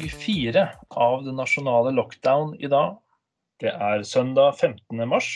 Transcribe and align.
dag 0.00 0.08
fire 0.08 0.68
av 0.88 1.24
den 1.24 1.36
nasjonale 1.36 1.90
lockdown 1.92 2.54
i 2.58 2.68
dag. 2.70 2.96
Det 3.60 3.68
er 3.68 4.02
søndag 4.02 4.56
15. 4.56 4.96
mars. 5.08 5.28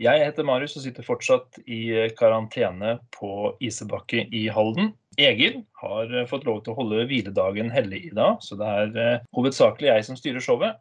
Jeg 0.00 0.22
heter 0.24 0.44
Marius 0.44 0.76
og 0.76 0.84
sitter 0.84 1.04
fortsatt 1.04 1.58
i 1.66 2.08
karantene 2.16 2.96
på 3.12 3.52
Isebakke 3.60 4.26
i 4.32 4.46
Halden. 4.48 4.94
Egil 5.20 5.62
har 5.80 6.12
fått 6.28 6.44
lov 6.48 6.62
til 6.64 6.72
å 6.72 6.78
holde 6.80 7.06
hviledagen 7.08 7.72
hellig 7.72 8.02
i 8.10 8.14
dag, 8.16 8.40
så 8.44 8.56
det 8.60 8.68
er 8.68 8.98
eh, 9.00 9.22
hovedsakelig 9.36 9.88
jeg 9.88 10.08
som 10.08 10.18
styrer 10.20 10.44
showet. 10.44 10.80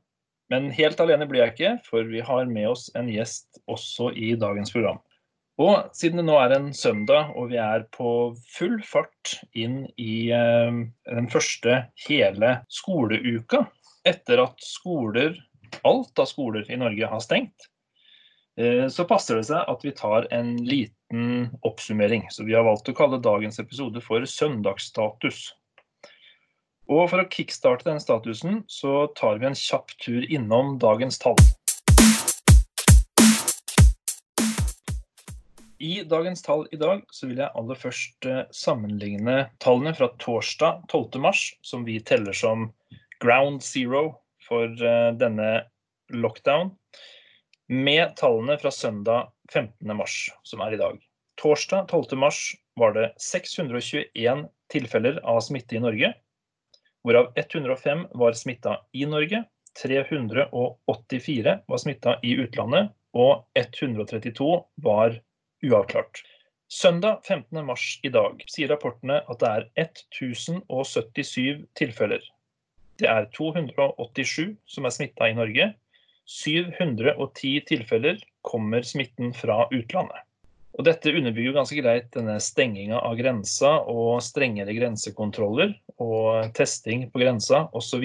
Men 0.51 0.67
helt 0.75 0.99
alene 0.99 1.27
blir 1.27 1.45
jeg 1.45 1.55
ikke, 1.55 1.73
for 1.87 2.07
vi 2.07 2.23
har 2.23 2.47
med 2.51 2.69
oss 2.71 2.89
en 2.95 3.07
gjest 3.11 3.59
også 3.71 4.11
i 4.15 4.35
dagens 4.39 4.71
program. 4.75 4.99
Og 5.61 5.91
siden 5.95 6.19
det 6.19 6.25
nå 6.27 6.35
er 6.41 6.55
en 6.55 6.71
søndag 6.75 7.31
og 7.39 7.53
vi 7.53 7.59
er 7.63 7.85
på 7.95 8.09
full 8.51 8.81
fart 8.83 9.37
inn 9.55 9.85
i 9.95 10.27
eh, 10.35 10.81
den 11.07 11.29
første 11.31 11.85
hele 12.07 12.57
skoleuka 12.67 13.63
etter 14.05 14.43
at 14.43 14.59
skoler, 14.61 15.37
alt 15.87 16.19
av 16.19 16.27
skoler 16.29 16.67
i 16.69 16.77
Norge 16.77 17.07
har 17.09 17.23
stengt, 17.23 17.69
Eh, 18.59 18.87
så 18.87 19.03
passer 19.07 19.39
det 19.39 19.47
seg 19.49 19.67
at 19.67 19.83
vi 19.83 19.91
tar 19.95 20.27
en 20.35 20.55
liten 20.63 21.49
oppsummering. 21.67 22.27
Så 22.31 22.47
vi 22.47 22.55
har 22.55 22.65
valgt 22.67 22.89
å 22.89 22.95
kalle 22.95 23.21
dagens 23.23 23.59
episode 23.59 24.01
for 24.03 24.25
Søndagsstatus. 24.29 25.49
Og 26.85 27.07
for 27.09 27.19
å 27.21 27.27
kickstarte 27.31 27.87
denne 27.87 28.03
statusen, 28.03 28.61
så 28.69 29.07
tar 29.17 29.41
vi 29.41 29.49
en 29.49 29.57
kjapp 29.57 29.95
tur 30.03 30.25
innom 30.29 30.77
dagens 30.79 31.19
tall. 31.19 31.39
I 35.77 36.03
dagens 36.03 36.41
tall 36.43 36.67
i 36.71 36.77
dag 36.79 37.01
så 37.11 37.27
vil 37.27 37.37
jeg 37.41 37.51
aller 37.59 37.75
først 37.75 38.25
eh, 38.29 38.43
sammenligne 38.55 39.49
tallene 39.59 39.91
fra 39.97 40.07
torsdag 40.23 40.85
12. 40.87 41.19
mars, 41.19 41.41
som 41.67 41.83
vi 41.83 41.99
teller 41.99 42.33
som 42.37 42.69
ground 43.19 43.63
zero 43.63 44.21
for 44.47 44.71
eh, 44.71 45.11
denne 45.19 45.65
lockdown 46.13 46.71
med 47.67 48.15
tallene 48.15 48.57
fra 48.61 48.71
søndag 48.71 49.33
15. 49.51 49.97
mars, 49.97 50.31
som 50.47 50.61
er 50.63 50.73
i 50.77 50.79
dag. 50.79 50.95
Torsdag 51.41 51.87
12. 51.91 52.15
mars 52.23 52.55
var 52.79 52.95
det 52.95 53.11
621 53.19 54.47
tilfeller 54.71 55.19
av 55.27 55.41
smitte 55.43 55.75
i 55.75 55.83
Norge, 55.83 56.13
hvorav 57.03 57.33
105 57.35 58.07
var 58.15 58.33
smitta 58.37 58.79
i 58.95 59.05
Norge, 59.09 59.43
384 59.75 61.59
var 61.67 61.77
smitta 61.83 62.15
i 62.23 62.39
utlandet, 62.39 62.95
og 63.15 63.43
132 63.59 64.63
var 64.83 65.19
uavklart. 65.65 66.21
Søndag 66.71 67.21
15. 67.27 67.65
mars 67.65 67.99
i 68.03 68.09
dag 68.09 68.41
sier 68.49 68.71
rapportene 68.73 69.19
at 69.21 69.41
det 69.41 69.49
er 69.51 69.65
1077 69.85 71.65
tilfeller. 71.77 72.23
Det 72.99 73.09
er 73.11 73.27
287 73.35 74.55
som 74.71 74.87
er 74.87 74.95
smitta 74.95 75.29
i 75.29 75.35
Norge, 75.37 75.73
710 76.25 77.59
tilfeller 77.69 78.21
kommer 78.41 78.81
smitten 78.81 79.33
fra 79.33 79.67
utlandet. 79.69 80.23
Og 80.75 80.83
dette 80.87 81.13
underbygger 81.13 81.55
ganske 81.55 81.79
greit 81.79 82.07
denne 82.15 82.35
stenginga 82.43 82.99
av 82.99 83.15
grensa 83.19 83.77
og 83.87 84.19
strengere 84.25 84.75
grensekontroller 84.75 85.71
og 86.03 86.49
testing 86.57 87.07
på 87.13 87.21
grensa 87.21 87.67
osv. 87.77 88.03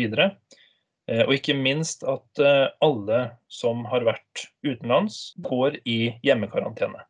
Eh, 1.11 1.24
og 1.24 1.33
ikke 1.34 1.56
minst 1.58 2.05
at 2.06 2.42
eh, 2.45 2.69
alle 2.84 3.22
som 3.50 3.83
har 3.91 4.06
vært 4.06 4.47
utenlands, 4.62 5.33
går 5.42 5.80
i 5.83 6.12
hjemmekarantene. 6.22 7.02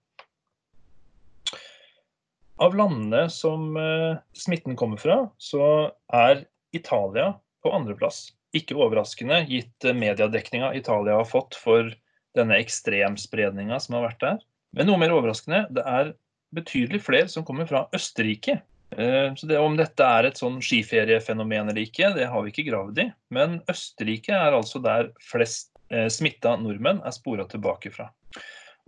Av 2.61 2.75
landene 2.77 3.25
som 3.33 3.77
eh, 3.81 4.19
smitten 4.37 4.77
kommer 4.77 5.01
fra, 5.01 5.23
så 5.41 5.65
er 6.13 6.45
Italia 6.77 7.33
på 7.65 7.73
andreplass. 7.73 8.31
Ikke 8.57 8.77
overraskende, 8.77 9.45
gitt 9.49 9.87
mediedekninga 9.97 10.75
Italia 10.77 11.21
har 11.21 11.29
fått 11.29 11.57
for 11.57 11.89
denne 12.37 12.59
ekstremspredninga 12.61 13.79
som 13.81 13.97
har 13.97 14.11
vært 14.11 14.25
der. 14.25 14.43
Men 14.77 14.91
noe 14.91 15.01
mer 15.01 15.15
overraskende, 15.15 15.65
det 15.75 15.87
er 15.87 16.13
betydelig 16.55 17.01
flere 17.07 17.31
som 17.33 17.47
kommer 17.47 17.67
fra 17.71 17.87
Østerrike. 17.97 18.61
Eh, 18.91 19.35
så 19.35 19.47
det, 19.47 19.59
Om 19.59 19.77
dette 19.79 20.05
er 20.05 20.29
et 20.29 20.41
sånn 20.41 20.61
skiferiefenomen 20.65 21.71
eller 21.71 21.83
ikke, 21.85 22.13
det 22.17 22.29
har 22.31 22.45
vi 22.45 22.53
ikke 22.53 22.69
gravd 22.71 23.03
i. 23.07 23.11
Men 23.35 23.61
Østerrike 23.71 24.35
er 24.37 24.57
altså 24.57 24.83
der 24.83 25.13
flest 25.25 25.73
eh, 25.91 26.09
smitta 26.11 26.57
nordmenn 26.61 27.03
er 27.07 27.15
spora 27.15 27.47
tilbake 27.51 27.93
fra. 27.95 28.11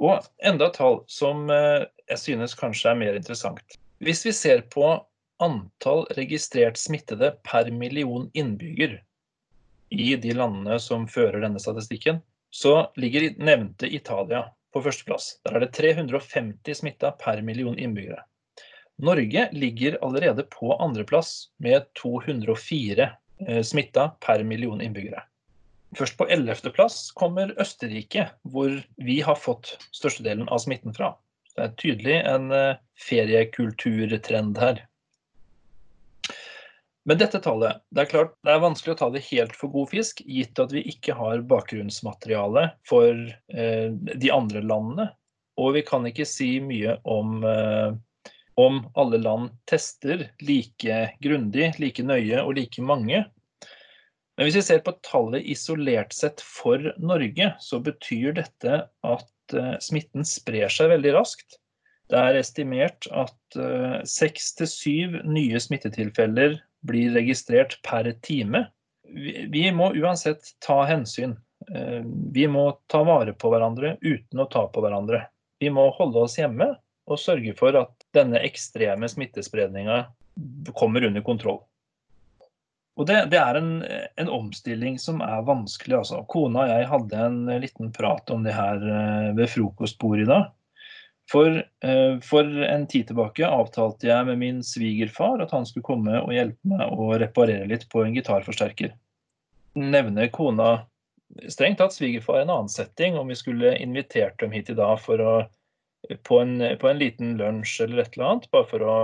Og 0.00 0.24
enda 0.44 0.68
et 0.70 0.78
tall 0.78 1.00
som 1.10 1.50
eh, 1.52 1.84
jeg 2.10 2.20
synes 2.20 2.56
kanskje 2.58 2.92
er 2.92 3.00
mer 3.00 3.18
interessant. 3.18 3.78
Hvis 4.02 4.24
vi 4.26 4.32
ser 4.34 4.64
på 4.72 4.86
antall 5.42 6.04
registrert 6.16 6.78
smittede 6.78 7.32
per 7.46 7.70
million 7.74 8.28
innbygger, 8.34 9.00
i 9.92 10.14
de 10.16 10.32
landene 10.32 10.78
som 10.80 11.04
fører 11.08 11.42
denne 11.42 11.60
statistikken, 11.60 12.22
så 12.52 12.86
ligger 12.96 13.34
nevnte 13.36 13.88
Italia 13.88 14.46
på 14.72 14.80
førsteplass. 14.84 15.38
Der 15.44 15.56
er 15.56 15.64
det 15.66 15.72
350 15.76 16.78
smitta 16.80 17.12
per 17.20 17.42
million 17.44 17.76
innbyggere. 17.78 18.22
Norge 19.02 19.48
ligger 19.52 19.98
allerede 20.04 20.46
på 20.52 20.72
andreplass 20.76 21.50
med 21.58 21.88
204 22.00 23.10
eh, 23.48 23.62
smitta 23.62 24.08
per 24.20 24.44
million 24.44 24.80
innbyggere. 24.80 25.24
Først 25.98 26.16
på 26.16 26.28
ellevteplass 26.32 27.10
kommer 27.18 27.52
Østerrike, 27.60 28.30
hvor 28.48 28.78
vi 28.96 29.18
har 29.20 29.36
fått 29.36 29.74
størstedelen 29.92 30.48
av 30.48 30.62
smitten 30.64 30.94
fra. 30.96 31.12
Det 31.52 31.66
er 31.66 31.74
tydelig 31.80 32.16
en 32.24 32.48
eh, 32.56 32.80
feriekulturtrend 32.96 34.60
her. 34.60 34.80
Men 37.04 37.18
dette 37.18 37.40
tallet 37.42 37.82
det 37.90 38.04
er 38.04 38.10
klart, 38.12 38.36
det 38.46 38.54
er 38.54 38.62
vanskelig 38.62 38.94
å 38.94 39.00
ta 39.00 39.08
det 39.12 39.24
helt 39.26 39.56
for 39.58 39.72
god 39.74 39.90
fisk, 39.90 40.22
gitt 40.24 40.60
at 40.62 40.72
vi 40.72 40.84
ikke 40.92 41.16
har 41.18 41.42
bakgrunnsmateriale 41.50 42.68
for 42.88 43.10
eh, 43.12 43.90
de 43.92 44.32
andre 44.32 44.62
landene. 44.64 45.10
Og 45.60 45.74
vi 45.76 45.84
kan 45.84 46.06
ikke 46.08 46.24
si 46.28 46.54
mye 46.64 46.96
om, 47.04 47.42
eh, 47.44 48.32
om 48.62 48.80
alle 48.96 49.20
land 49.20 49.52
tester 49.68 50.28
like 50.40 51.02
grundig, 51.20 51.74
like 51.82 52.06
nøye 52.06 52.40
og 52.40 52.56
like 52.56 52.86
mange. 52.86 53.26
Men 54.36 54.48
hvis 54.48 54.56
vi 54.56 54.64
ser 54.64 54.84
på 54.84 54.94
tallet 55.04 55.44
isolert 55.44 56.14
sett 56.16 56.40
for 56.44 56.92
Norge, 57.02 57.52
så 57.60 57.80
betyr 57.84 58.38
dette 58.38 58.78
at 58.88 59.56
eh, 59.56 59.74
smitten 59.84 60.24
sprer 60.26 60.72
seg 60.72 60.92
veldig 60.94 61.12
raskt. 61.18 61.58
Det 62.12 62.20
er 62.20 62.38
estimert 62.40 63.08
at 63.12 63.58
eh, 63.60 63.98
seks 64.08 64.54
til 64.58 64.70
syv 64.70 65.18
nye 65.28 65.60
smittetilfeller 65.60 66.56
blir 66.88 67.12
registrert 67.14 67.78
per 67.86 68.08
time. 68.24 68.66
Vi 69.12 69.66
må 69.76 69.92
uansett 70.00 70.54
ta 70.64 70.80
hensyn. 70.88 71.36
Eh, 71.68 72.00
vi 72.32 72.48
må 72.48 72.70
ta 72.92 73.02
vare 73.06 73.36
på 73.36 73.52
hverandre 73.52 73.98
uten 74.00 74.42
å 74.42 74.48
ta 74.50 74.64
på 74.72 74.84
hverandre. 74.84 75.26
Vi 75.60 75.70
må 75.70 75.90
holde 75.98 76.24
oss 76.24 76.38
hjemme 76.40 76.72
og 77.10 77.20
sørge 77.20 77.52
for 77.58 77.76
at 77.78 77.92
denne 78.16 78.40
ekstreme 78.42 79.08
smittespredninga 79.10 80.06
kommer 80.76 81.04
under 81.04 81.24
kontroll. 81.24 81.60
Og 83.00 83.06
det, 83.08 83.18
det 83.32 83.38
er 83.40 83.56
en, 83.56 83.70
en, 84.20 84.28
omstilling 84.28 84.98
som 85.00 85.22
er 85.24 85.44
vanskelig. 85.48 85.96
Altså. 86.02 86.20
Kona 86.28 86.66
og 86.66 86.72
jeg 86.74 86.88
hadde 86.90 87.22
en 87.26 87.38
liten 87.62 87.92
prat 87.94 88.28
om 88.34 88.44
det 88.44 88.52
her 88.56 88.82
eh, 88.84 89.30
ved 89.38 89.48
frokostbordet 89.52 90.26
i 90.26 90.28
dag. 90.28 90.50
For, 91.32 91.62
eh, 91.86 92.14
for, 92.26 92.48
en 92.66 92.84
tid 92.90 93.08
tilbake 93.08 93.48
avtalte 93.48 94.10
jeg 94.10 94.28
med 94.28 94.40
min 94.42 94.60
svigerfar 94.66 95.40
at 95.40 95.54
han 95.56 95.64
skulle 95.68 95.86
komme 95.86 96.20
og 96.20 96.34
hjelpe 96.36 96.74
meg 96.74 96.92
å 96.92 97.12
reparere 97.22 97.70
litt 97.70 97.88
på 97.92 98.04
en 98.04 98.16
gitarforsterker. 98.16 98.92
Nevner 99.78 100.28
kona 100.34 100.82
strengt 101.48 101.80
tatt 101.80 101.94
svigerfar 101.96 102.42
en 102.42 102.52
annen 102.52 102.68
setting, 102.68 103.16
om 103.16 103.30
vi 103.32 103.38
skulle 103.38 103.76
invitert 103.80 104.36
dem 104.40 104.52
hit 104.52 104.68
i 104.68 104.76
dag 104.76 104.98
for 105.00 105.22
å, 105.22 105.34
på, 106.28 106.40
en, 106.42 106.58
på 106.76 106.90
en 106.90 107.00
liten 107.00 107.36
lunsj 107.40 107.86
eller 107.86 108.02
et 108.02 108.18
eller 108.18 108.28
annet, 108.28 108.50
bare 108.52 108.68
for 108.68 108.84
å 108.84 108.96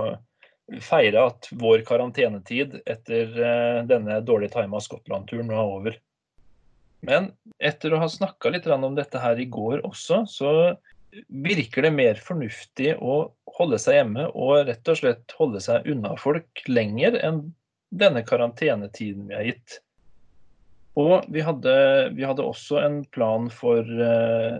feire 0.83 1.25
at 1.31 1.49
vår 1.59 1.83
karantenetid 1.87 2.79
etter 2.85 3.33
eh, 3.33 3.79
denne 3.89 4.19
dårlig 4.25 4.51
tima 4.53 4.81
Skottland-turen 4.83 5.49
nå 5.49 5.57
er 5.57 5.73
over. 5.79 5.97
Men 7.05 7.31
etter 7.63 7.93
å 7.95 8.01
ha 8.01 8.09
snakka 8.11 8.51
litt 8.51 8.67
om 8.67 8.95
dette 8.97 9.21
her 9.23 9.39
i 9.39 9.47
går 9.49 9.85
også, 9.87 10.23
så 10.27 10.53
virker 11.27 11.87
det 11.87 11.93
mer 11.95 12.19
fornuftig 12.21 12.93
å 13.01 13.21
holde 13.57 13.79
seg 13.81 13.99
hjemme 13.99 14.27
og 14.29 14.67
rett 14.69 14.91
og 14.91 14.99
slett 14.99 15.37
holde 15.39 15.61
seg 15.63 15.87
unna 15.89 16.13
folk 16.19 16.63
lenger 16.69 17.17
enn 17.23 17.47
denne 17.89 18.21
karantenetiden 18.27 19.29
vi 19.29 19.37
har 19.37 19.47
gitt. 19.47 19.79
Og 20.99 21.23
vi 21.31 21.41
hadde, 21.45 21.73
vi 22.17 22.25
hadde 22.27 22.43
også 22.43 22.81
en 22.81 22.99
plan 23.13 23.47
for 23.53 23.85
eh, 23.85 24.59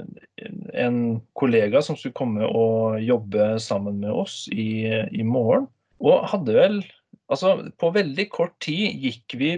en 0.80 1.00
kollega 1.38 1.82
som 1.84 1.98
skulle 2.00 2.16
komme 2.18 2.48
og 2.48 3.02
jobbe 3.04 3.58
sammen 3.62 4.00
med 4.02 4.14
oss 4.14 4.46
i, 4.54 4.88
i 4.88 5.26
morgen. 5.26 5.68
Og 6.00 6.26
hadde 6.32 6.56
vel 6.56 6.80
Altså, 7.30 7.70
på 7.78 7.92
veldig 7.94 8.24
kort 8.34 8.56
tid 8.66 8.98
gikk 9.04 9.36
vi 9.38 9.50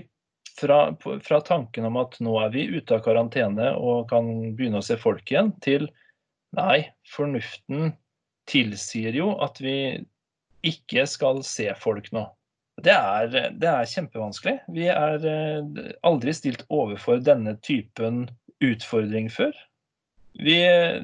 fra, 0.60 0.92
fra 1.24 1.38
tanken 1.48 1.88
om 1.88 1.96
at 2.02 2.18
nå 2.20 2.34
er 2.44 2.50
vi 2.52 2.66
ute 2.68 2.98
av 2.98 3.04
karantene 3.06 3.70
og 3.80 4.10
kan 4.10 4.28
begynne 4.58 4.82
å 4.82 4.84
se 4.84 4.98
folk 5.00 5.32
igjen, 5.32 5.54
til 5.64 5.88
Nei, 6.58 6.82
fornuften 7.08 7.94
tilsier 8.52 9.16
jo 9.16 9.30
at 9.40 9.62
vi 9.64 9.76
ikke 10.68 11.06
skal 11.08 11.40
se 11.48 11.70
folk 11.80 12.10
nå. 12.12 12.26
Det 12.84 12.92
er, 12.92 13.52
det 13.56 13.70
er 13.70 13.88
kjempevanskelig. 13.88 14.58
Vi 14.76 14.90
er 14.92 15.28
eh, 15.28 15.94
aldri 16.08 16.34
stilt 16.36 16.66
overfor 16.68 17.22
denne 17.24 17.56
typen 17.64 18.26
utfordring 18.60 19.30
før. 19.32 19.56
Vi 20.34 20.58
eh, 20.64 21.02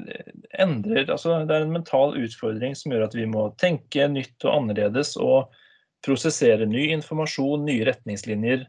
endrer 0.59 1.09
Altså, 1.12 1.39
det 1.45 1.56
er 1.56 1.65
en 1.65 1.74
mental 1.75 2.15
utfordring 2.19 2.75
som 2.77 2.94
gjør 2.94 3.07
at 3.09 3.18
vi 3.18 3.25
må 3.29 3.50
tenke 3.62 4.07
nytt 4.12 4.45
og 4.47 4.53
annerledes 4.53 5.15
og 5.19 5.51
prosessere 6.06 6.68
ny 6.69 6.88
informasjon, 6.95 7.65
nye 7.68 7.85
retningslinjer, 7.89 8.63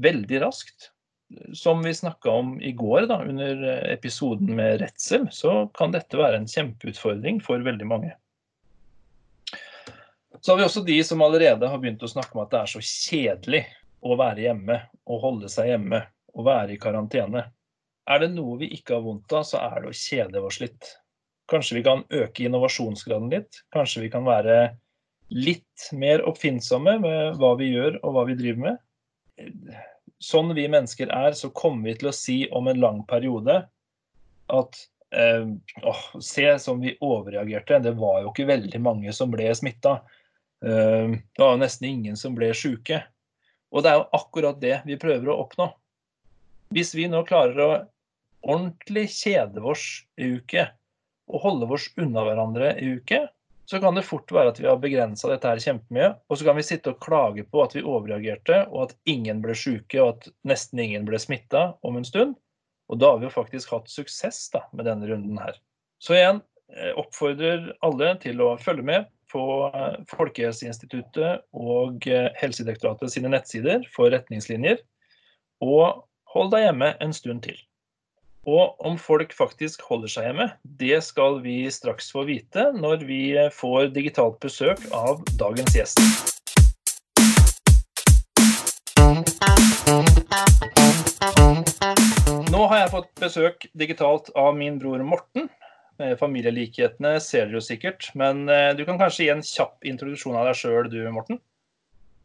veldig 0.00 0.42
raskt. 0.42 0.90
Som 1.56 1.82
vi 1.84 1.94
snakka 1.94 2.30
om 2.30 2.56
i 2.62 2.72
går 2.76 3.06
da, 3.10 3.20
under 3.24 3.62
episoden 3.92 4.52
med 4.58 4.82
redsel, 4.82 5.28
så 5.32 5.64
kan 5.76 5.94
dette 5.94 6.18
være 6.18 6.42
en 6.42 6.50
kjempeutfordring 6.50 7.40
for 7.42 7.62
veldig 7.64 7.88
mange. 7.88 8.12
Så 10.40 10.52
har 10.52 10.58
vi 10.60 10.66
også 10.66 10.82
de 10.84 10.98
som 11.04 11.22
allerede 11.24 11.68
har 11.70 11.80
begynt 11.80 12.02
å 12.04 12.10
snakke 12.10 12.36
om 12.36 12.42
at 12.44 12.50
det 12.52 12.60
er 12.60 12.72
så 12.74 12.82
kjedelig 12.84 13.62
å 14.04 14.16
være 14.20 14.44
hjemme 14.44 14.76
og 15.08 15.22
holde 15.22 15.48
seg 15.48 15.70
hjemme 15.72 16.02
og 16.34 16.44
være 16.48 16.74
i 16.74 16.80
karantene. 16.80 17.46
Er 18.10 18.20
det 18.20 18.34
noe 18.34 18.58
vi 18.60 18.68
ikke 18.76 18.98
har 18.98 19.04
vondt 19.04 19.32
av, 19.32 19.46
så 19.48 19.60
er 19.64 19.80
det 19.80 19.90
å 19.90 19.96
kjede 19.96 20.42
oss 20.44 20.60
litt. 20.60 20.90
Kanskje 21.50 21.78
vi 21.78 21.84
kan 21.86 22.04
øke 22.12 22.44
innovasjonsgraden 22.44 23.30
litt. 23.32 23.62
Kanskje 23.72 24.04
vi 24.04 24.10
kan 24.12 24.26
være 24.28 24.74
litt 25.32 25.88
mer 25.96 26.24
oppfinnsomme 26.28 26.98
med 27.00 27.38
hva 27.40 27.54
vi 27.60 27.70
gjør 27.72 27.98
og 28.02 28.16
hva 28.16 28.24
vi 28.28 28.36
driver 28.38 28.66
med. 28.66 29.78
Sånn 30.22 30.52
vi 30.56 30.66
mennesker 30.70 31.12
er, 31.12 31.36
så 31.36 31.50
kommer 31.56 31.90
vi 31.90 31.96
til 32.00 32.10
å 32.10 32.16
si 32.16 32.38
om 32.54 32.68
en 32.70 32.80
lang 32.80 33.00
periode 33.08 33.62
at 34.52 34.80
eh, 35.16 35.48
åh, 35.82 36.04
se 36.20 36.46
som 36.60 36.84
vi 36.84 36.94
overreagerte. 37.00 37.80
Det 37.88 37.94
var 37.98 38.22
jo 38.22 38.32
ikke 38.32 38.48
veldig 38.52 38.82
mange 38.84 39.16
som 39.16 39.32
ble 39.32 39.48
smitta. 39.56 39.98
Eh, 40.64 41.16
det 41.16 41.40
var 41.40 41.56
jo 41.56 41.62
nesten 41.64 41.88
ingen 41.88 42.20
som 42.20 42.36
ble 42.36 42.52
syke. 42.56 43.00
Og 43.74 43.84
det 43.84 43.90
er 43.90 44.00
jo 44.00 44.10
akkurat 44.20 44.60
det 44.60 44.76
vi 44.86 45.00
prøver 45.00 45.32
å 45.32 45.40
oppnå. 45.44 45.72
Hvis 46.74 46.94
vi 46.96 47.08
nå 47.10 47.24
klarer 47.26 47.60
å 47.64 47.72
ordentlig 48.44 49.08
kjede 49.14 49.62
oss 49.64 50.04
i 50.20 50.36
uke 50.38 50.68
og 51.32 51.40
holde 51.40 51.68
oss 51.72 51.88
unna 52.00 52.24
hverandre 52.26 52.74
i 52.80 52.94
uke, 52.98 53.24
så 53.64 53.80
kan 53.80 53.96
det 53.96 54.04
fort 54.04 54.32
være 54.32 54.52
at 54.52 54.60
vi 54.60 54.68
har 54.68 54.80
begrensa 54.80 55.30
dette 55.30 55.48
her 55.48 55.60
kjempemye. 55.62 56.10
Og 56.28 56.38
så 56.38 56.44
kan 56.44 56.58
vi 56.58 56.66
sitte 56.66 56.92
og 56.92 57.00
klage 57.04 57.46
på 57.48 57.62
at 57.64 57.72
vi 57.76 57.84
overreagerte, 57.84 58.66
og 58.68 58.90
at 58.90 58.96
ingen 59.08 59.40
ble 59.44 59.56
syke, 59.56 60.02
og 60.02 60.18
at 60.18 60.28
nesten 60.44 60.82
ingen 60.84 61.08
ble 61.08 61.20
smitta 61.20 61.70
om 61.86 61.96
en 61.96 62.04
stund. 62.04 62.36
Og 62.92 63.00
da 63.00 63.14
har 63.14 63.22
vi 63.22 63.28
jo 63.30 63.32
faktisk 63.32 63.72
hatt 63.72 63.88
suksess 63.88 64.50
da, 64.52 64.66
med 64.76 64.84
denne 64.90 65.08
runden 65.08 65.40
her. 65.40 65.56
Så 66.04 66.18
igjen 66.18 66.42
eh, 66.76 66.92
oppfordrer 67.00 67.70
alle 67.86 68.12
til 68.20 68.44
å 68.44 68.54
følge 68.60 68.84
med 68.84 69.08
på 69.32 69.44
eh, 69.70 70.00
Folkehelseinstituttet 70.12 71.46
og 71.56 72.04
eh, 72.10 72.28
Helsedirektoratet 72.36 73.16
sine 73.16 73.32
nettsider 73.32 73.88
for 73.94 74.12
retningslinjer. 74.12 74.82
Og 75.64 76.04
hold 76.34 76.52
deg 76.52 76.68
hjemme 76.68 76.92
en 77.00 77.16
stund 77.16 77.46
til. 77.48 77.56
Og 78.44 78.76
om 78.84 78.98
folk 79.00 79.30
faktisk 79.32 79.80
holder 79.88 80.10
seg 80.12 80.26
hjemme, 80.28 80.46
det 80.80 80.98
skal 81.06 81.38
vi 81.40 81.64
straks 81.72 82.10
få 82.12 82.26
vite 82.28 82.66
når 82.76 83.06
vi 83.08 83.20
får 83.56 83.88
digitalt 83.94 84.36
besøk 84.44 84.82
av 84.92 85.22
dagens 85.40 85.72
gjest. 85.72 86.02
Nå 92.52 92.66
har 92.68 92.82
jeg 92.82 92.92
fått 92.92 93.10
besøk 93.22 93.64
digitalt 93.72 94.28
av 94.36 94.52
min 94.60 94.76
bror 94.82 95.00
Morten. 95.08 95.48
Eh, 96.02 96.12
familielikhetene 96.20 97.16
ser 97.22 97.48
dere 97.48 97.62
jo 97.62 97.64
sikkert, 97.64 98.10
men 98.18 98.44
eh, 98.52 98.74
du 98.76 98.84
kan 98.84 99.00
kanskje 99.00 99.24
gi 99.24 99.32
en 99.32 99.44
kjapp 99.46 99.88
introduksjon 99.88 100.36
av 100.36 100.50
deg 100.50 100.60
sjøl, 100.60 100.92
du 100.92 101.00
Morten? 101.14 101.40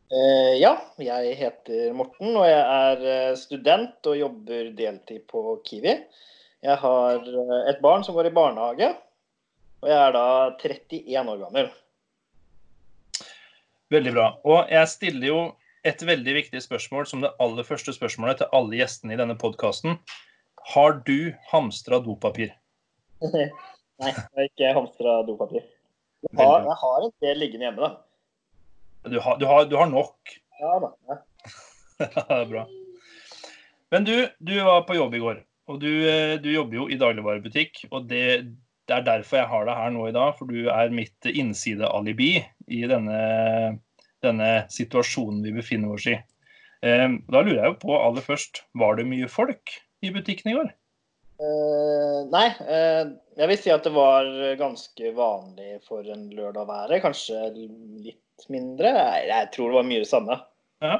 Eh, 0.09 0.55
ja, 0.57 0.71
jeg 0.97 1.35
heter 1.37 1.91
Morten, 1.93 2.31
og 2.33 2.47
jeg 2.49 2.61
er 2.65 3.35
student 3.37 4.07
og 4.09 4.17
jobber 4.17 4.71
deltid 4.73 5.21
på 5.29 5.59
Kiwi. 5.67 5.93
Jeg 6.65 6.77
har 6.81 7.29
et 7.69 7.77
barn 7.83 8.01
som 8.03 8.17
går 8.17 8.31
i 8.31 8.33
barnehage, 8.33 8.89
og 9.83 9.91
jeg 9.91 9.99
er 9.99 10.15
da 10.15 10.25
31 10.57 11.29
år 11.35 11.43
gammel. 11.45 11.69
Veldig 13.93 14.15
bra. 14.17 14.25
Og 14.49 14.73
jeg 14.73 14.91
stiller 14.91 15.29
jo 15.29 15.39
et 15.87 16.01
veldig 16.05 16.35
viktig 16.41 16.61
spørsmål 16.65 17.07
som 17.09 17.21
det 17.23 17.31
aller 17.41 17.65
første 17.65 17.93
spørsmålet 17.93 18.41
til 18.41 18.51
alle 18.57 18.81
gjestene 18.81 19.13
i 19.13 19.21
denne 19.21 19.37
podkasten. 19.39 20.01
Har 20.73 20.99
du 21.05 21.31
hamstra 21.53 22.01
dopapir? 22.03 22.51
Nei, 23.29 24.09
jeg 24.09 24.17
har 24.17 24.49
ikke 24.49 24.75
hamstra 24.75 25.21
dopapir. 25.27 25.63
Jeg 26.25 26.35
har, 26.41 26.65
jeg 26.65 26.77
har, 26.81 27.03
en 27.05 27.17
del 27.23 27.43
liggende 27.45 27.69
hjemme, 27.69 27.85
da. 27.85 28.08
Du 29.03 29.19
har, 29.19 29.37
du 29.39 29.45
har, 29.45 29.65
du 29.65 29.75
har 29.75 29.87
nok? 29.87 30.39
Ja 30.59 30.79
da. 30.83 30.91
Ja. 31.07 32.45
Bra. 32.51 32.65
Men 33.91 34.03
du, 34.03 34.27
du 34.39 34.55
var 34.63 34.81
på 34.87 34.95
jobb 34.97 35.15
i 35.15 35.21
går. 35.23 35.43
Og 35.69 35.79
du, 35.81 35.91
eh, 36.09 36.35
du 36.41 36.49
jobber 36.51 36.81
jo 36.81 36.87
i 36.91 36.97
dagligvarebutikk. 36.99 37.85
Og 37.91 38.09
det, 38.09 38.23
det, 38.89 38.97
er 38.97 39.05
derfor 39.07 39.41
jeg 39.41 39.51
har 39.51 39.69
deg 39.69 39.79
her 39.79 39.93
nå 39.95 40.07
i 40.09 40.15
dag, 40.15 40.33
for 40.37 40.51
du 40.51 40.67
er 40.73 40.93
mitt 40.93 41.29
innsidealibi 41.29 42.33
i 42.67 42.81
denne, 42.89 43.21
denne 44.25 44.49
situasjonen 44.73 45.43
vi 45.45 45.55
befinner 45.61 45.95
oss 45.95 46.09
i. 46.09 46.17
Eh, 46.83 47.07
da 47.07 47.43
lurer 47.43 47.61
jeg 47.61 47.73
jo 47.73 47.79
på 47.85 47.95
aller 47.99 48.25
først, 48.25 48.63
var 48.79 48.99
det 48.99 49.07
mye 49.09 49.31
folk 49.31 49.79
i 50.03 50.11
butikken 50.15 50.51
i 50.51 50.59
går? 50.59 50.75
Uh, 51.39 52.25
nei, 52.33 52.49
uh, 52.67 53.13
jeg 53.39 53.47
vil 53.47 53.59
si 53.61 53.71
at 53.71 53.85
det 53.87 53.93
var 53.95 54.27
ganske 54.59 55.11
vanlig 55.15 55.77
for 55.85 56.03
en 56.03 56.25
lørdag 56.35 56.65
å 56.65 56.67
være. 56.67 56.99
Kanskje 57.03 57.45
litt 57.55 58.19
mindre. 58.47 58.91
Jeg, 59.27 59.49
tror 59.53 59.71
det 59.71 59.79
var 59.79 59.89
mye 59.89 60.03
det 60.03 60.09
samme. 60.09 60.37
Ja. 60.83 60.99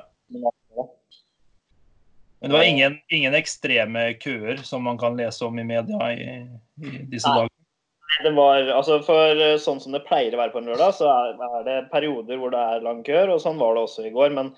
Men 2.40 2.52
det 2.52 2.56
var 2.56 2.64
ingen, 2.68 2.98
ingen, 3.12 3.36
ekstreme 3.36 4.14
køer 4.20 4.62
som 4.64 4.84
man 4.88 5.00
kan 5.00 5.18
lese 5.20 5.46
om 5.48 5.60
i 5.60 5.66
media 5.68 6.12
i, 6.14 6.28
i 6.84 6.92
disse 7.12 7.28
nei. 7.28 7.42
dager? 7.42 7.56
Det 8.24 8.32
var, 8.36 8.68
altså 8.74 9.00
For 9.06 9.40
eh, 9.40 9.58
sånn 9.62 9.80
som 9.84 9.94
det 9.96 10.04
pleier 10.08 10.36
å 10.36 10.40
være 10.42 10.54
på 10.54 10.62
en 10.62 10.70
lørdag, 10.72 10.96
så 10.98 11.10
er, 11.12 11.60
det 11.68 11.78
perioder 11.92 12.40
hvor 12.42 12.52
det 12.54 12.62
er 12.74 12.84
lang 12.84 13.04
køer, 13.06 13.32
og 13.32 13.42
sånn 13.44 13.60
var 13.62 13.76
det 13.76 13.86
også 13.86 14.08
i 14.08 14.14
går. 14.16 14.34
Men 14.36 14.54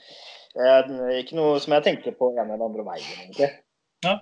eh, 0.58 1.18
ikke 1.20 1.38
noe 1.38 1.60
som 1.62 1.76
jeg 1.78 1.86
tenkte 1.88 2.16
på 2.18 2.32
en 2.34 2.46
eller 2.48 2.66
andre 2.70 2.86
veien, 2.88 3.10
egentlig. 3.26 3.52
Ja. 4.06 4.18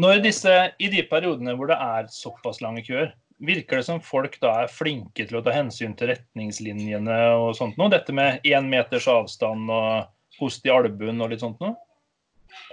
Når 0.00 0.22
disse, 0.24 0.52
I 0.80 0.88
de 0.92 1.02
periodene 1.10 1.56
hvor 1.58 1.68
det 1.68 1.76
er 1.82 2.08
såpass 2.12 2.62
lange 2.64 2.84
køer, 2.86 3.12
virker 3.38 3.80
det 3.80 3.86
som 3.86 4.00
folk 4.02 4.38
da 4.42 4.54
er 4.64 4.72
flinke 4.72 5.26
til 5.28 5.38
å 5.38 5.42
ta 5.46 5.54
hensyn 5.54 5.94
til 5.98 6.12
retningslinjene 6.12 7.18
og 7.38 7.52
sånt 7.58 7.78
noe? 7.78 7.90
Dette 7.92 8.14
med 8.14 8.44
én 8.48 8.68
meters 8.70 9.08
avstand 9.10 9.70
og 9.70 10.08
host 10.40 10.66
i 10.66 10.72
albuen 10.74 11.22
og 11.22 11.32
litt 11.32 11.44
sånt 11.44 11.60
noe? 11.62 11.76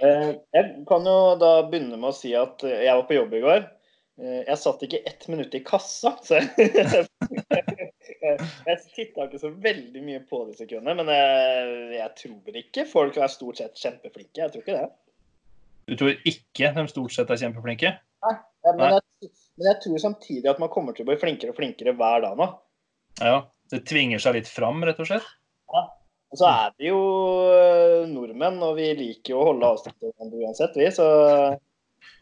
Eh, 0.02 0.32
jeg 0.56 0.84
kan 0.88 1.06
jo 1.06 1.16
da 1.40 1.52
begynne 1.68 1.98
med 1.98 2.10
å 2.10 2.16
si 2.16 2.34
at 2.36 2.64
jeg 2.66 2.92
var 2.92 3.06
på 3.08 3.18
jobb 3.18 3.34
i 3.36 3.42
går. 3.44 3.64
Eh, 4.20 4.42
jeg 4.42 4.58
satt 4.60 4.84
ikke 4.86 5.02
ett 5.08 5.26
minutt 5.32 5.54
i 5.56 5.62
kassa, 5.66 6.16
så 6.24 6.40
jeg, 6.40 8.36
jeg 8.66 8.78
titta 8.96 9.26
ikke 9.26 9.42
så 9.42 9.52
veldig 9.52 10.02
mye 10.04 10.22
på 10.28 10.44
disse 10.50 10.68
køene. 10.68 10.96
Men 10.98 11.12
jeg, 11.12 11.74
jeg 11.98 12.14
tror 12.22 12.62
ikke 12.62 12.86
folk 12.90 13.18
er 13.20 13.32
stort 13.32 13.62
sett 13.62 13.82
kjempeflinke. 13.82 14.40
Jeg 14.42 14.54
tror 14.54 14.64
ikke 14.64 14.78
det. 14.80 14.88
Du 15.86 15.94
tror 15.94 16.16
ikke 16.26 16.72
de 16.74 16.86
stort 16.90 17.14
sett 17.14 17.30
er 17.30 17.38
kjempeflinke? 17.44 17.92
Nei, 18.26 18.36
men, 18.66 18.80
Nei. 18.80 18.88
Jeg, 19.22 19.30
men 19.56 19.70
jeg 19.70 19.80
tror 19.84 20.00
samtidig 20.02 20.48
at 20.50 20.60
man 20.62 20.72
kommer 20.72 20.96
til 20.96 21.06
å 21.06 21.10
bli 21.10 21.18
flinkere 21.20 21.52
og 21.52 21.58
flinkere 21.58 21.94
hver 21.96 22.24
dag 22.24 22.38
nå. 22.38 22.48
Ja, 23.22 23.36
det 23.72 23.86
tvinger 23.88 24.20
seg 24.22 24.36
litt 24.36 24.50
fram, 24.50 24.82
rett 24.84 25.00
og 25.00 25.08
slett? 25.08 25.28
Ja. 25.72 25.86
Og 26.34 26.40
så 26.40 26.48
er 26.50 26.74
vi 26.76 26.90
jo 26.90 26.98
eh, 27.54 28.02
nordmenn, 28.10 28.58
og 28.66 28.76
vi 28.80 28.90
liker 28.98 29.32
jo 29.32 29.40
å 29.40 29.46
holde 29.52 29.70
avstand 29.70 29.96
til 29.96 30.10
hverandre 30.10 30.42
uansett, 30.42 30.76
vi. 30.76 30.90
Så, 30.92 31.06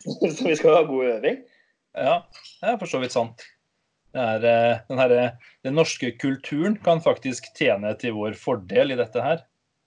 så, 0.37 0.45
vi 0.45 0.55
skal 0.61 0.79
ha 0.79 0.85
god 0.87 1.11
øving. 1.17 1.41
Ja, 1.95 2.15
det 2.61 2.71
er 2.71 2.79
for 2.83 2.91
så 2.91 3.01
vidt 3.03 3.17
sant. 3.17 3.47
Er, 4.15 4.45
eh, 4.47 4.85
den, 4.87 5.01
her, 5.01 5.17
den 5.67 5.75
norske 5.79 6.13
kulturen 6.21 6.77
kan 6.85 7.03
faktisk 7.03 7.49
tjene 7.59 7.95
til 7.99 8.15
vår 8.19 8.39
fordel 8.39 8.95
i 8.95 9.01
dette 9.01 9.25
her. 9.25 9.43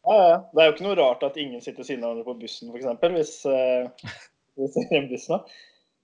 Ja, 0.07 0.17
ja. 0.17 0.37
Det 0.51 0.63
er 0.63 0.69
jo 0.69 0.75
ikke 0.75 0.87
noe 0.89 0.99
rart 0.99 1.23
at 1.27 1.39
ingen 1.39 1.63
sitter 1.63 1.87
siden 1.87 2.03
av 2.03 2.15
hverandre 2.15 2.27
på 2.27 2.41
bussen, 2.41 2.73
f.eks. 2.73 3.07
Hvis, 3.15 3.33
hvis 4.59 4.79
bussen, 5.13 5.47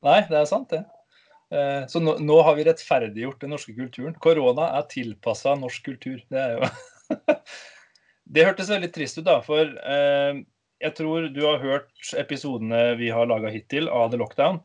Nei, 0.04 0.20
det 0.30 0.38
er 0.38 0.48
sant, 0.48 0.72
det. 0.72 0.84
Uh, 0.84 1.03
så 1.90 2.00
nå, 2.02 2.16
nå, 2.24 2.38
har 2.48 2.56
vi 2.58 2.64
rettferdiggjort 2.66 3.44
den 3.44 3.52
norske 3.54 3.76
kulturen. 3.78 4.16
Korona 4.24 4.72
er 4.80 4.88
tilpassa 4.90 5.54
norsk 5.60 5.86
kultur. 5.86 6.22
Det 6.32 6.40
er 6.40 6.56
jo 6.58 6.70
Det 8.34 8.46
hørtes 8.48 8.72
veldig 8.72 8.90
trist 8.96 9.20
ut, 9.20 9.26
da. 9.28 9.36
For 9.46 9.68
eh, 9.68 10.40
jeg 10.84 10.96
tror 10.98 11.28
du 11.34 11.42
har 11.46 11.60
hørt 11.62 12.14
episodene 12.18 12.94
vi 13.00 13.12
har 13.14 13.28
laga 13.30 13.52
hittil 13.54 13.90
av 13.92 14.10
The 14.12 14.20
Lockdown. 14.22 14.62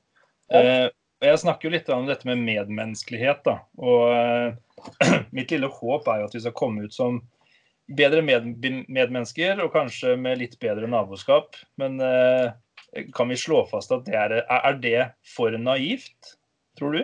Ja. 0.54 0.88
Jeg 1.18 1.40
snakker 1.42 1.66
jo 1.66 1.74
litt 1.74 1.88
om 1.90 2.06
dette 2.06 2.28
med 2.28 2.40
medmenneskelighet. 2.46 3.42
da, 3.46 3.58
og 3.82 4.54
Mitt 5.36 5.50
lille 5.50 5.70
håp 5.72 6.06
er 6.06 6.22
jo 6.22 6.28
at 6.28 6.36
vi 6.36 6.44
skal 6.44 6.56
komme 6.56 6.86
ut 6.86 6.94
som 6.94 7.18
bedre 7.98 8.22
med, 8.22 8.52
medmennesker 8.86 9.58
og 9.64 9.72
kanskje 9.74 10.14
med 10.20 10.38
litt 10.42 10.58
bedre 10.62 10.88
naboskap. 10.90 11.58
Men 11.80 11.98
eh, 12.04 12.54
kan 13.16 13.30
vi 13.32 13.40
slå 13.40 13.64
fast 13.70 13.92
at 13.94 14.06
det 14.06 14.16
er, 14.18 14.36
er 14.46 14.78
det 14.82 15.00
for 15.34 15.54
naivt, 15.58 16.37
tror 16.78 16.96
du? 16.96 17.02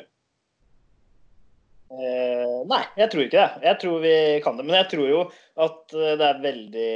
Eh, 1.95 2.55
nei, 2.67 2.81
jeg 2.99 3.11
tror 3.13 3.23
ikke 3.27 3.39
det. 3.39 3.65
Jeg 3.69 3.79
tror 3.83 3.99
vi 4.03 4.15
kan 4.45 4.57
det. 4.59 4.65
Men 4.67 4.79
jeg 4.81 4.89
tror 4.95 5.11
jo 5.11 5.21
at 5.63 5.95
eh, 5.95 6.15
det 6.19 6.29
er 6.29 6.41
veldig 6.43 6.95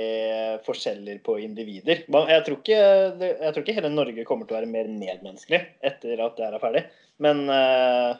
forskjeller 0.66 1.20
på 1.26 1.36
individer. 1.44 2.02
Jeg 2.08 2.46
tror 2.46 2.56
ikke, 2.58 2.80
jeg 3.28 3.52
tror 3.52 3.62
ikke 3.62 3.76
hele 3.76 3.92
Norge 3.92 4.24
kommer 4.28 4.48
til 4.48 4.56
å 4.56 4.60
være 4.60 4.70
mer 4.70 4.90
medmenneskelig 4.90 5.60
etter 5.86 6.24
at 6.24 6.40
det 6.40 6.48
er 6.48 6.58
ferdig. 6.62 6.84
Men 7.22 7.44
eh, 7.52 8.10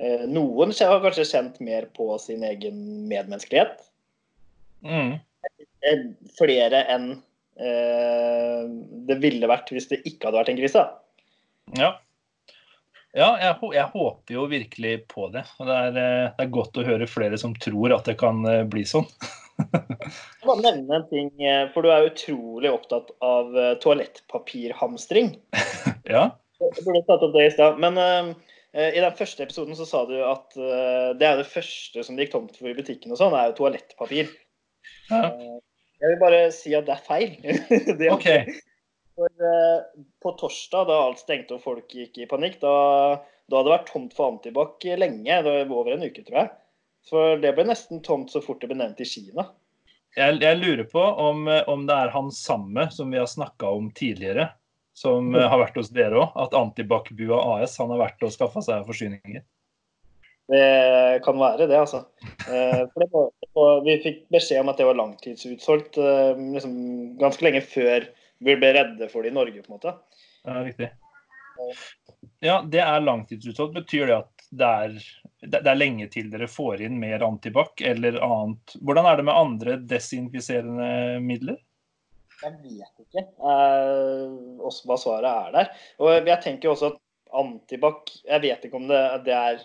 eh 0.00 0.26
noen 0.28 0.74
har 0.76 1.02
kanskje 1.06 1.28
kjent 1.30 1.60
mer 1.64 1.88
på 1.96 2.12
sin 2.22 2.44
egen 2.48 2.84
medmenneskelighet. 3.08 3.80
Mm. 4.84 5.18
Flere 6.36 6.84
enn 6.92 7.10
eh, 7.56 8.62
det 9.08 9.20
ville 9.22 9.48
vært 9.48 9.72
hvis 9.72 9.88
det 9.92 10.02
ikke 10.04 10.28
hadde 10.28 10.42
vært 10.42 10.52
en 10.52 10.60
krise. 10.60 10.86
Ja. 11.78 11.94
Ja, 13.16 13.30
jeg, 13.42 13.56
jeg, 13.74 13.86
håper 13.90 14.34
jo 14.36 14.44
virkelig 14.50 14.92
på 15.10 15.26
det. 15.34 15.42
Det 15.58 15.76
er, 15.76 15.96
eh, 15.98 16.26
det 16.36 16.44
er, 16.44 16.52
godt 16.54 16.78
å 16.78 16.86
høre 16.86 17.08
flere 17.10 17.38
som 17.40 17.56
tror 17.58 17.96
at 17.96 18.06
det 18.06 18.14
kan 18.20 18.44
eh, 18.46 18.62
bli 18.70 18.84
sånn. 18.86 19.08
jeg 19.74 20.46
må 20.46 20.54
nevne 20.60 21.00
en 21.00 21.08
ting, 21.10 21.32
eh, 21.42 21.64
for 21.74 21.82
du 21.82 21.90
er 21.90 22.06
utrolig 22.06 22.70
opptatt 22.70 23.10
av 23.24 23.50
toalettpapirhamstring. 23.82 25.34
ja. 26.14 26.30
Jeg 26.60 26.84
burde 26.84 27.02
tatt 27.08 27.26
opp 27.26 27.34
det 27.34 27.48
i 27.48 27.52
stad. 27.54 27.80
Men 27.80 27.96
uh, 27.96 28.30
i 28.76 29.00
den 29.00 29.14
første 29.16 29.46
episoden 29.46 29.78
så 29.78 29.86
sa 29.88 30.02
du 30.04 30.18
at 30.20 30.58
uh, 30.60 31.16
det 31.16 31.24
er 31.24 31.40
det 31.40 31.48
første 31.48 32.04
som 32.04 32.18
det 32.18 32.26
gikk 32.26 32.34
tomt 32.34 32.58
for 32.58 32.68
i 32.68 32.76
butikken 32.76 33.14
og 33.14 33.16
sånn, 33.16 33.32
er 33.32 33.48
jo 33.48 33.56
toalettpapir. 33.62 34.28
Ja. 35.08 35.30
Uh, 35.32 35.56
jeg 36.00 36.12
vil 36.12 36.20
bare 36.20 36.42
si 36.52 36.74
at 36.76 36.84
det 36.84 36.98
er 36.98 37.06
feil. 37.06 37.32
det 37.98 38.10
er, 38.10 38.12
okay. 38.12 38.60
For 39.20 39.44
eh, 39.44 39.80
på 40.22 40.32
torsdag, 40.40 40.86
da 40.88 40.96
alt 41.04 41.20
stengte 41.20 41.58
og 41.58 41.64
folk 41.64 41.92
gikk 41.92 42.22
i 42.22 42.28
panikk, 42.28 42.56
da, 42.62 42.72
da 43.20 43.58
hadde 43.58 43.68
det 43.68 43.74
vært 43.74 43.90
tomt 43.92 44.14
for 44.16 44.32
antibac 44.32 44.86
lenge. 44.96 45.40
Det 45.44 45.56
var 45.58 45.74
over 45.76 45.92
en 45.92 46.06
uke, 46.06 46.22
tror 46.24 46.38
jeg. 46.38 46.52
For 47.10 47.42
det 47.42 47.50
ble 47.56 47.66
nesten 47.68 48.00
tomt 48.04 48.32
så 48.32 48.40
fort 48.44 48.62
det 48.62 48.70
ble 48.70 48.78
nevnt 48.80 49.02
i 49.04 49.08
Kina. 49.08 49.50
Jeg, 50.16 50.40
jeg 50.40 50.58
lurer 50.58 50.86
på 50.88 51.02
om, 51.02 51.44
om, 51.68 51.84
det 51.86 51.98
er 52.00 52.14
han 52.14 52.32
samme 52.32 52.88
som 52.94 53.12
vi 53.12 53.20
har 53.20 53.28
snakka 53.28 53.68
om 53.76 53.90
tidligere, 53.94 54.48
som 54.96 55.28
mm. 55.34 55.42
har 55.52 55.60
vært 55.66 55.76
hos 55.82 55.92
dere 55.92 56.22
òg. 56.22 56.32
At 56.40 56.56
Antibac-bua 56.56 57.42
AS 57.58 57.76
han 57.82 57.92
har 57.92 58.00
vært 58.06 58.24
og 58.24 58.32
skaffa 58.32 58.64
seg 58.64 58.88
forsyninger. 58.88 59.44
Det 60.50 61.20
kan 61.22 61.36
være 61.38 61.68
det, 61.68 61.76
altså. 61.78 62.06
Eh, 62.48 62.80
det 62.88 63.10
var, 63.12 63.84
vi 63.84 64.00
fikk 64.02 64.24
beskjed 64.32 64.64
om 64.64 64.72
at 64.72 64.80
det 64.80 64.88
var 64.88 64.98
langtidsutsolgt 64.98 66.00
eh, 66.00 66.40
liksom, 66.56 66.72
ganske 67.20 67.46
lenge 67.46 67.60
før 67.68 68.08
vi 68.40 68.56
ble 68.56 68.72
redde 68.74 69.08
for 69.12 69.22
det 69.22 69.32
i 69.32 69.36
Norge, 69.36 69.62
på 69.62 69.72
en 69.72 69.76
måte. 69.76 69.94
Ja, 70.44 70.60
riktig. 70.64 70.90
Ja, 72.40 72.60
det 72.64 72.80
er 72.80 73.02
langtidsutsolgt. 73.04 73.74
Betyr 73.76 74.06
det 74.08 74.16
at 74.16 74.46
det 74.50 74.68
er, 74.84 74.94
det 75.46 75.60
er, 75.60 75.76
lenge 75.78 76.08
til 76.10 76.30
dere 76.32 76.48
får 76.50 76.82
inn 76.86 76.96
mer 77.00 77.22
antibac 77.22 77.82
eller 77.86 78.18
annet? 78.24 78.74
Hvordan 78.80 79.06
er 79.06 79.20
det 79.20 79.26
med 79.28 79.40
andre 79.42 79.76
desinfiserende 79.92 81.20
midler? 81.24 81.60
Jeg 82.40 82.56
vet 82.64 83.04
ikke 83.04 83.26
eh, 83.52 84.36
også 84.64 84.88
hva 84.88 84.96
svaret 84.98 85.30
er 85.30 85.56
der. 85.58 85.72
Og 86.00 86.30
jeg 86.32 86.40
tenker 86.46 86.72
også 86.72 86.94
at 86.94 87.00
antibac 87.36 88.08
Jeg 88.24 88.42
vet 88.42 88.64
ikke 88.66 88.80
om 88.80 88.88
det, 88.90 89.02
det 89.28 89.34
er 89.36 89.60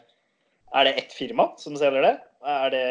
Er 0.75 0.86
det 0.86 0.98
ett 1.00 1.15
firma 1.15 1.48
som 1.58 1.77
selger 1.79 2.03
det? 2.03 2.15
Er 2.46 2.70
det 2.74 2.86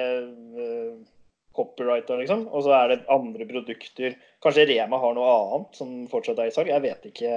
copyrighta, 1.57 2.19
liksom. 2.21 2.47
Og 2.51 2.67
så 2.67 2.75
er 2.77 2.93
det 2.93 3.01
andre 3.13 3.47
produkter. 3.49 4.17
Kanskje 4.45 4.67
Rema 4.71 5.01
har 5.03 5.17
noe 5.17 5.33
annet 5.39 5.81
som 5.81 5.97
fortsatt 6.11 6.43
er 6.43 6.51
i 6.51 6.55
salg. 6.55 6.73
Jeg 6.73 6.85
vet 6.85 7.09
ikke. 7.11 7.33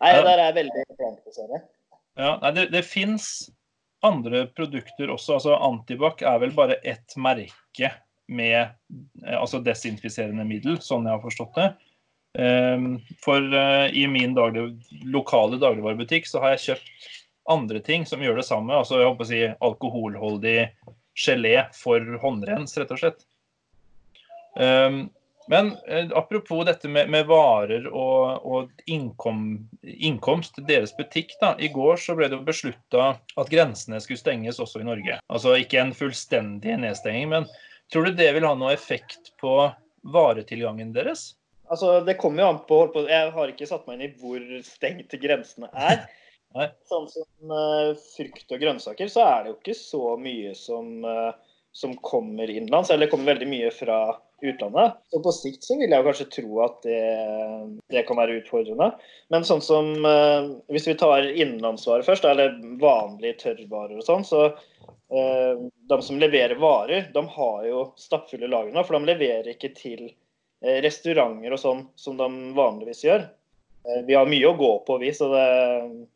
Nei, 0.00 0.14
det 0.14 0.24
der 0.26 0.42
er 0.46 0.56
veldig 0.56 0.86
blankt, 0.94 1.22
dessverre. 1.28 1.62
Ja, 2.18 2.36
nei, 2.42 2.52
det, 2.56 2.68
det 2.74 2.84
fins 2.86 3.28
andre 4.04 4.46
produkter 4.46 5.10
også. 5.10 5.38
altså 5.38 5.56
Antibac 5.56 6.22
er 6.22 6.38
vel 6.42 6.52
bare 6.54 6.78
ett 6.84 7.16
merke 7.16 7.90
med 8.28 8.60
eh, 8.60 9.36
altså 9.38 9.60
desinfiserende 9.64 10.44
middel, 10.48 10.78
sånn 10.80 11.08
jeg 11.08 11.16
har 11.16 11.24
forstått 11.24 11.58
det. 11.58 11.68
Um, 12.34 12.96
for 13.22 13.38
uh, 13.38 13.86
i 13.94 14.08
min 14.10 14.32
daglig, 14.34 14.72
lokale 15.06 15.54
dagligvarebutikk 15.62 16.26
så 16.26 16.40
har 16.42 16.56
jeg 16.56 16.64
kjøpt 16.64 17.12
andre 17.54 17.78
ting 17.84 18.06
som 18.08 18.22
gjør 18.24 18.40
det 18.40 18.46
samme. 18.48 18.74
Altså 18.74 18.98
jeg 18.98 19.10
håper 19.10 19.26
å 19.26 19.28
si 19.28 19.42
alkoholholdig 19.68 20.56
gelé 21.14 21.54
for 21.76 22.18
håndrens, 22.24 22.74
rett 22.80 22.90
og 22.90 23.00
slett. 23.00 23.22
Um, 24.54 25.06
men 25.46 25.76
eh, 25.86 26.08
apropos 26.14 26.64
dette 26.64 26.88
med, 26.88 27.10
med 27.10 27.26
varer 27.28 27.86
og, 27.90 28.46
og 28.48 28.88
innkom, 28.88 29.68
innkomst 29.82 30.56
deres 30.68 30.94
butikk. 30.96 31.34
da, 31.40 31.52
I 31.60 31.68
går 31.68 32.00
så 32.00 32.16
ble 32.16 32.30
det 32.30 32.38
jo 32.38 32.46
beslutta 32.46 33.08
at 33.20 33.52
grensene 33.52 34.00
skulle 34.00 34.22
stenges 34.22 34.60
også 34.62 34.80
i 34.80 34.88
Norge. 34.88 35.20
Altså 35.28 35.56
ikke 35.60 35.82
en 35.82 35.94
fullstendig 35.96 36.78
nedstenging, 36.80 37.28
men 37.34 37.48
tror 37.92 38.08
du 38.08 38.16
det 38.16 38.30
vil 38.36 38.48
ha 38.48 38.54
noe 38.56 38.72
effekt 38.72 39.34
på 39.40 39.58
varetilgangen 40.14 40.94
deres? 40.96 41.34
Altså, 41.68 42.00
Det 42.04 42.16
kommer 42.20 42.42
jo 42.42 42.48
an 42.48 42.64
på, 42.68 43.06
Jeg 43.08 43.32
har 43.32 43.48
ikke 43.52 43.68
satt 43.68 43.86
meg 43.86 43.98
inn 43.98 44.08
i 44.08 44.14
hvor 44.20 44.42
stengt 44.64 45.12
grensene 45.20 45.68
er. 45.72 46.06
sånn 46.88 47.08
som 47.10 47.50
uh, 47.50 47.96
frukt 48.14 48.52
og 48.52 48.60
grønnsaker, 48.62 49.08
så 49.10 49.24
er 49.26 49.42
det 49.42 49.50
jo 49.52 49.58
ikke 49.58 49.76
så 49.76 50.14
mye 50.20 50.52
som, 50.56 51.02
uh, 51.04 51.32
som 51.74 51.96
kommer 52.00 52.48
innenlands. 52.48 52.92
Eller 52.92 53.08
det 53.08 53.12
kommer 53.12 53.34
veldig 53.34 53.48
mye 53.50 53.72
fra 53.74 53.98
utlandet. 54.42 54.92
Så 55.10 55.20
på 55.22 55.32
sikt 55.32 55.64
så 55.64 55.76
vil 55.78 55.92
jeg 55.92 56.06
kanskje 56.06 56.26
tro 56.32 56.60
at 56.64 56.80
det, 56.86 57.02
det 57.92 58.04
kan 58.08 58.18
være 58.18 58.40
utfordrende. 58.40 58.90
Men 59.32 59.46
sånn 59.46 59.62
som 59.64 59.92
eh, 60.08 60.50
hvis 60.74 60.88
vi 60.90 60.96
tar 61.00 61.28
innenlandsvarer 61.30 62.06
først, 62.06 62.26
eller 62.28 62.56
vanlige 62.82 63.38
tørrvarer 63.44 64.00
og 64.00 64.06
sånn, 64.06 64.26
så 64.26 64.46
eh, 64.50 65.64
de 65.90 66.00
som 66.04 66.20
leverer 66.20 66.60
varer, 66.60 67.08
de 67.14 67.24
har 67.36 67.64
jo 67.68 67.86
stappfulle 68.00 68.50
lagre. 68.50 68.84
For 68.84 68.98
de 68.98 69.12
leverer 69.12 69.54
ikke 69.54 69.72
til 69.78 70.06
eh, 70.10 70.80
restauranter 70.84 71.56
og 71.56 71.62
sånn 71.62 71.86
som 72.00 72.20
de 72.20 72.30
vanligvis 72.58 73.04
gjør. 73.06 73.26
Eh, 73.88 74.04
vi 74.08 74.16
har 74.18 74.28
mye 74.28 74.50
å 74.50 74.56
gå 74.58 74.72
på, 74.86 74.98
vi, 75.02 75.12
så 75.16 75.30
det, 75.32 75.48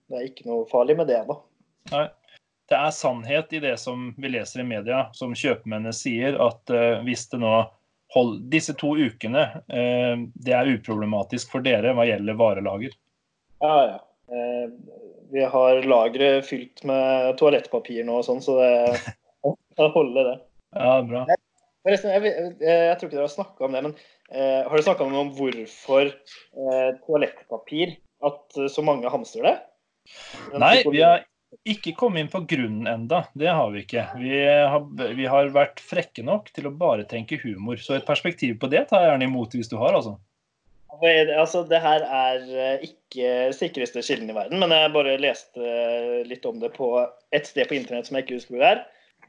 det 0.08 0.20
er 0.20 0.30
ikke 0.30 0.48
noe 0.50 0.68
farlig 0.70 0.98
med 1.00 1.10
det. 1.10 1.24
da. 1.28 2.08
Det 2.68 2.76
er 2.76 2.92
sannhet 2.92 3.52
i 3.56 3.62
det 3.64 3.78
som 3.80 4.10
vi 4.20 4.28
leser 4.34 4.60
i 4.60 4.68
media, 4.68 5.06
som 5.16 5.32
kjøpmennene 5.32 5.94
sier, 5.96 6.36
at 6.36 6.68
uh, 6.68 7.00
hvis 7.06 7.24
det 7.32 7.40
nå 7.40 7.52
hold, 8.14 8.38
disse 8.52 8.74
to 8.78 8.94
ukene, 8.96 9.44
eh, 9.68 10.14
det 10.34 10.54
er 10.56 10.70
uproblematisk 10.74 11.52
for 11.52 11.64
dere 11.64 11.94
hva 11.96 12.06
gjelder 12.08 12.38
varelager? 12.38 12.94
Ja, 13.62 13.74
ja. 13.84 13.98
Eh, 14.28 14.70
vi 15.32 15.44
har 15.44 15.82
lageret 15.88 16.46
fylt 16.48 16.84
med 16.88 17.36
toalettpapir 17.40 18.04
nå 18.04 18.20
og 18.20 18.26
sånn, 18.26 18.42
så 18.44 18.56
det 18.60 18.72
kan 19.78 19.92
holde, 19.94 20.24
det. 20.24 20.36
Ja, 20.76 20.98
bra. 21.04 21.24
Forresten, 21.86 22.12
jeg, 22.12 22.32
jeg, 22.32 22.56
jeg, 22.60 22.98
tror 22.98 23.08
ikke 23.08 23.16
dere 23.16 23.26
har 23.26 23.32
snakka 23.32 23.64
om 23.64 23.76
det, 23.76 23.82
men 23.86 23.94
eh, 24.32 24.60
har 24.64 24.74
dere 24.74 24.86
snakka 24.88 25.08
om 25.08 25.32
hvorfor 25.38 26.10
eh, 26.10 26.90
toalettpapir 27.06 27.96
At 28.26 28.56
så 28.72 28.82
mange 28.82 29.08
hamstrer 29.12 29.46
det? 29.46 29.56
Nei, 30.58 30.80
vi 30.82 31.04
har 31.04 31.22
ikke 31.68 31.94
komme 31.96 32.20
inn 32.20 32.30
på 32.32 32.42
grunnen 32.48 32.88
enda, 32.90 33.22
det 33.38 33.48
har 33.48 33.70
vi 33.72 33.82
ikke. 33.84 34.04
Vi 34.20 34.40
har, 34.44 34.84
vi 35.16 35.28
har, 35.28 35.50
vært 35.54 35.80
frekke 35.84 36.24
nok 36.24 36.50
til 36.56 36.68
å 36.68 36.74
bare 36.76 37.06
tenke 37.08 37.40
humor. 37.42 37.80
Så 37.80 37.96
et 37.96 38.08
perspektiv 38.08 38.58
på 38.60 38.70
det 38.72 38.86
tar 38.90 39.04
jeg 39.04 39.14
gjerne 39.14 39.28
imot 39.30 39.56
hvis 39.56 39.70
du 39.70 39.78
har, 39.80 39.96
altså. 39.96 40.18
Altså, 40.98 41.62
det 41.68 41.78
her 41.78 42.02
er 42.02 42.46
eh, 42.48 42.86
ikke 42.88 43.52
sikreste 43.54 44.02
kilden 44.02 44.32
i 44.32 44.36
verden, 44.36 44.58
men 44.58 44.72
jeg 44.74 44.94
bare 44.94 45.18
leste 45.20 45.74
litt 46.26 46.46
om 46.48 46.58
det 46.58 46.72
på 46.74 46.88
et 47.36 47.46
sted 47.46 47.68
på 47.68 47.76
internett 47.76 48.08
som 48.08 48.18
jeg 48.18 48.26
ikke 48.26 48.40
husker 48.40 48.56
hvor 48.56 48.64
det 48.64 48.70
er. 48.72 48.80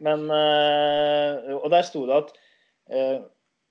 Men, 0.03 0.25
eh, 0.33 1.51
og 1.59 1.67
der 1.73 1.85
sto 1.85 2.05
det 2.09 2.17
at 2.23 2.33
eh, 2.89 3.19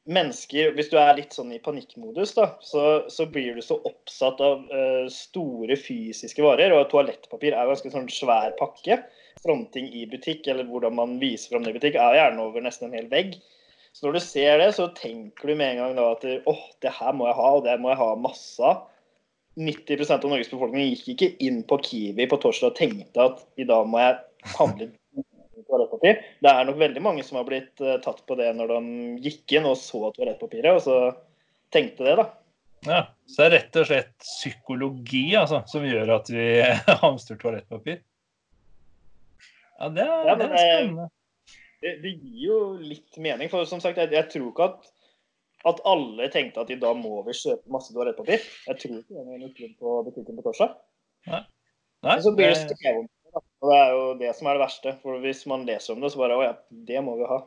mennesker 0.08 0.72
Hvis 0.76 0.90
du 0.92 0.96
er 1.00 1.16
litt 1.18 1.34
sånn 1.36 1.52
i 1.52 1.60
panikkmodus, 1.62 2.34
da, 2.36 2.48
så, 2.64 2.84
så 3.12 3.26
blir 3.28 3.58
du 3.58 3.62
så 3.64 3.78
oppsatt 3.88 4.40
av 4.44 4.64
uh, 4.72 5.06
store 5.12 5.76
fysiske 5.78 6.44
varer. 6.44 6.74
Og 6.76 6.88
toalettpapir 6.92 7.52
er 7.52 7.64
jo 7.66 7.74
ganske 7.74 7.92
sånn 7.92 8.10
svær 8.12 8.56
pakke. 8.58 9.02
Fronting 9.44 9.90
i 9.94 10.06
butikk, 10.10 10.48
eller 10.50 10.66
hvordan 10.68 10.96
man 10.98 11.16
viser 11.22 11.54
fram 11.54 11.66
det 11.66 11.74
i 11.74 11.78
butikk, 11.78 11.98
er 12.00 12.18
gjerne 12.18 12.44
over 12.48 12.64
nesten 12.64 12.88
en 12.88 12.98
hel 12.98 13.10
vegg. 13.12 13.36
Så 13.92 14.06
når 14.06 14.18
du 14.18 14.22
ser 14.24 14.60
det, 14.62 14.70
så 14.76 14.88
tenker 14.96 15.50
du 15.50 15.58
med 15.58 15.74
en 15.74 15.82
gang 15.82 15.98
da 15.98 16.12
at 16.14 16.24
åh, 16.28 16.52
oh, 16.52 16.64
det 16.84 16.92
her 16.98 17.16
må 17.16 17.28
jeg 17.28 17.38
ha, 17.38 17.50
og 17.56 17.64
det 17.66 17.76
må 17.82 17.92
jeg 17.92 18.00
ha 18.02 18.12
masse 18.20 18.64
av. 18.64 18.86
90% 19.58 20.22
av 20.22 20.30
Norges 20.30 20.50
befolkning 20.52 20.92
gikk 20.92 21.08
ikke 21.16 21.30
inn 21.42 21.64
på 21.66 21.80
Kiwi 21.82 22.28
på 22.30 22.38
torsdag 22.38 22.70
og 22.70 22.78
tenkte 22.78 23.24
at 23.24 23.40
i 23.58 23.66
dag 23.66 23.88
må 23.90 23.98
jeg 23.98 24.52
handle 24.54 24.86
toalettpapir. 25.68 26.20
Det 26.42 26.50
er 26.50 26.66
nok 26.68 26.80
veldig 26.80 27.04
mange 27.04 27.24
som 27.26 27.38
har 27.40 27.46
blitt 27.48 27.84
uh, 27.84 27.96
tatt 28.04 28.24
på 28.26 28.36
det 28.40 28.50
når 28.56 28.74
de 28.74 28.82
gikk 29.28 29.58
inn 29.58 29.68
og 29.68 29.78
så 29.80 30.08
toalettpapiret, 30.16 30.72
og 30.74 30.84
så 30.84 30.98
tenkte 31.74 32.06
det, 32.08 32.18
da. 32.20 32.28
Ja, 32.86 33.00
Så 33.26 33.42
det 33.42 33.46
er 33.46 33.54
rett 33.56 33.76
og 33.80 33.88
slett 33.88 34.12
psykologi 34.22 35.24
altså, 35.36 35.64
som 35.66 35.86
gjør 35.86 36.14
at 36.14 36.30
vi 36.30 36.46
hamstrer 37.02 37.40
toalettpapir? 37.40 38.00
Ja, 39.78 39.88
det 39.94 40.04
er, 40.04 40.22
ja, 40.26 40.36
det 40.38 40.46
er 40.46 40.54
eh, 40.54 40.62
spennende. 40.62 41.08
Det, 41.78 41.90
det, 42.02 42.12
gir 42.18 42.46
jo 42.48 42.60
litt 42.82 43.18
mening. 43.22 43.50
For 43.50 43.66
som 43.70 43.82
sagt, 43.82 43.98
jeg, 44.00 44.10
jeg 44.14 44.30
tror 44.32 44.48
ikke 44.50 44.70
at, 44.72 44.88
at, 45.70 45.82
alle 45.86 46.30
tenkte 46.34 46.64
at 46.64 46.72
i 46.74 46.78
dag 46.80 46.98
må 46.98 47.20
vi 47.26 47.36
kjøpe 47.38 47.74
masse 47.74 47.94
toalettpapir. 47.94 48.42
Jeg 48.66 48.82
tror 48.82 48.98
ikke 48.98 49.14
det 49.14 49.22
er 49.22 49.44
noen 49.44 49.76
på 49.78 50.00
butikken 50.08 50.38
på 50.38 50.46
torsdag. 50.48 50.74
Nei. 51.30 51.44
Nei, 52.06 52.18
så 52.22 52.30
blir 52.30 52.52
det 52.52 52.58
skrevet 52.62 53.00
om 53.02 53.06
Og 53.58 53.70
det 53.70 53.78
er 53.78 53.94
jo 53.94 54.02
det 54.20 54.32
som 54.38 54.48
er 54.48 54.58
det 54.58 54.64
verste. 54.64 54.94
For 55.02 55.22
hvis 55.22 55.44
man 55.50 55.66
leser 55.66 55.94
om 55.94 56.02
det, 56.02 56.12
så 56.14 56.22
bare 56.22 56.38
Å 56.38 56.44
ja, 56.46 56.54
det 56.90 57.02
må 57.04 57.16
vi 57.18 57.28
ha. 57.28 57.42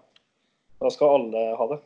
Da 0.82 0.91
skal 0.91 1.18
alle 1.20 1.44
ha 1.58 1.68
det. 1.72 1.82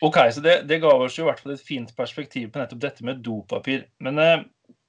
OK, 0.00 0.18
så 0.32 0.40
det, 0.40 0.62
det 0.68 0.80
ga 0.80 0.94
oss 0.96 1.18
jo 1.18 1.26
i 1.26 1.28
hvert 1.28 1.42
fall 1.42 1.52
et 1.52 1.64
fint 1.64 1.90
perspektiv 1.96 2.48
på 2.50 2.62
nettopp 2.62 2.80
dette 2.80 3.04
med 3.04 3.20
dopapir. 3.24 3.84
Men 4.00 4.18
eh, 4.18 4.46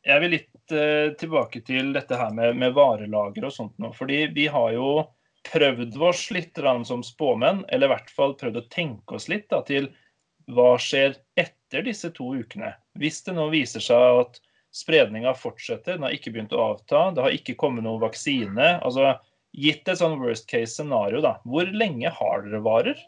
jeg 0.08 0.24
vil 0.24 0.34
litt 0.38 0.76
eh, 0.76 1.12
tilbake 1.20 1.62
til 1.68 1.92
dette 1.94 2.18
her 2.18 2.32
med, 2.34 2.56
med 2.62 2.78
varelager 2.78 3.50
og 3.50 3.54
sånt 3.54 3.76
nå. 3.82 3.92
Fordi 3.98 4.24
vi 4.34 4.48
har 4.52 4.72
jo 4.78 5.02
prøvd 5.52 5.98
oss 6.08 6.30
litt 6.32 6.60
som 6.88 7.04
spåmenn, 7.04 7.66
eller 7.70 7.90
i 7.90 7.94
hvert 7.96 8.14
fall 8.14 8.38
prøvd 8.40 8.62
å 8.62 8.70
tenke 8.72 9.18
oss 9.18 9.28
litt 9.28 9.50
da, 9.50 9.62
til 9.68 9.90
hva 10.52 10.78
skjer 10.80 11.18
etter 11.40 11.84
disse 11.84 12.12
to 12.16 12.32
ukene. 12.38 12.72
Hvis 13.00 13.22
det 13.26 13.36
nå 13.36 13.50
viser 13.52 13.84
seg 13.84 14.22
at 14.24 14.42
spredninga 14.72 15.34
fortsetter, 15.36 15.98
den 15.98 16.08
har 16.08 16.16
ikke 16.16 16.32
begynt 16.34 16.56
å 16.56 16.72
avta, 16.74 17.10
det 17.16 17.26
har 17.26 17.36
ikke 17.36 17.58
kommet 17.60 17.86
noen 17.86 18.02
vaksine. 18.04 18.78
altså 18.80 19.18
Gitt 19.52 19.90
et 19.92 20.00
sånn 20.00 20.22
worst 20.22 20.48
case 20.48 20.78
scenario, 20.78 21.20
da, 21.24 21.36
hvor 21.44 21.68
lenge 21.76 22.08
har 22.16 22.46
dere 22.46 22.62
varer? 22.64 23.02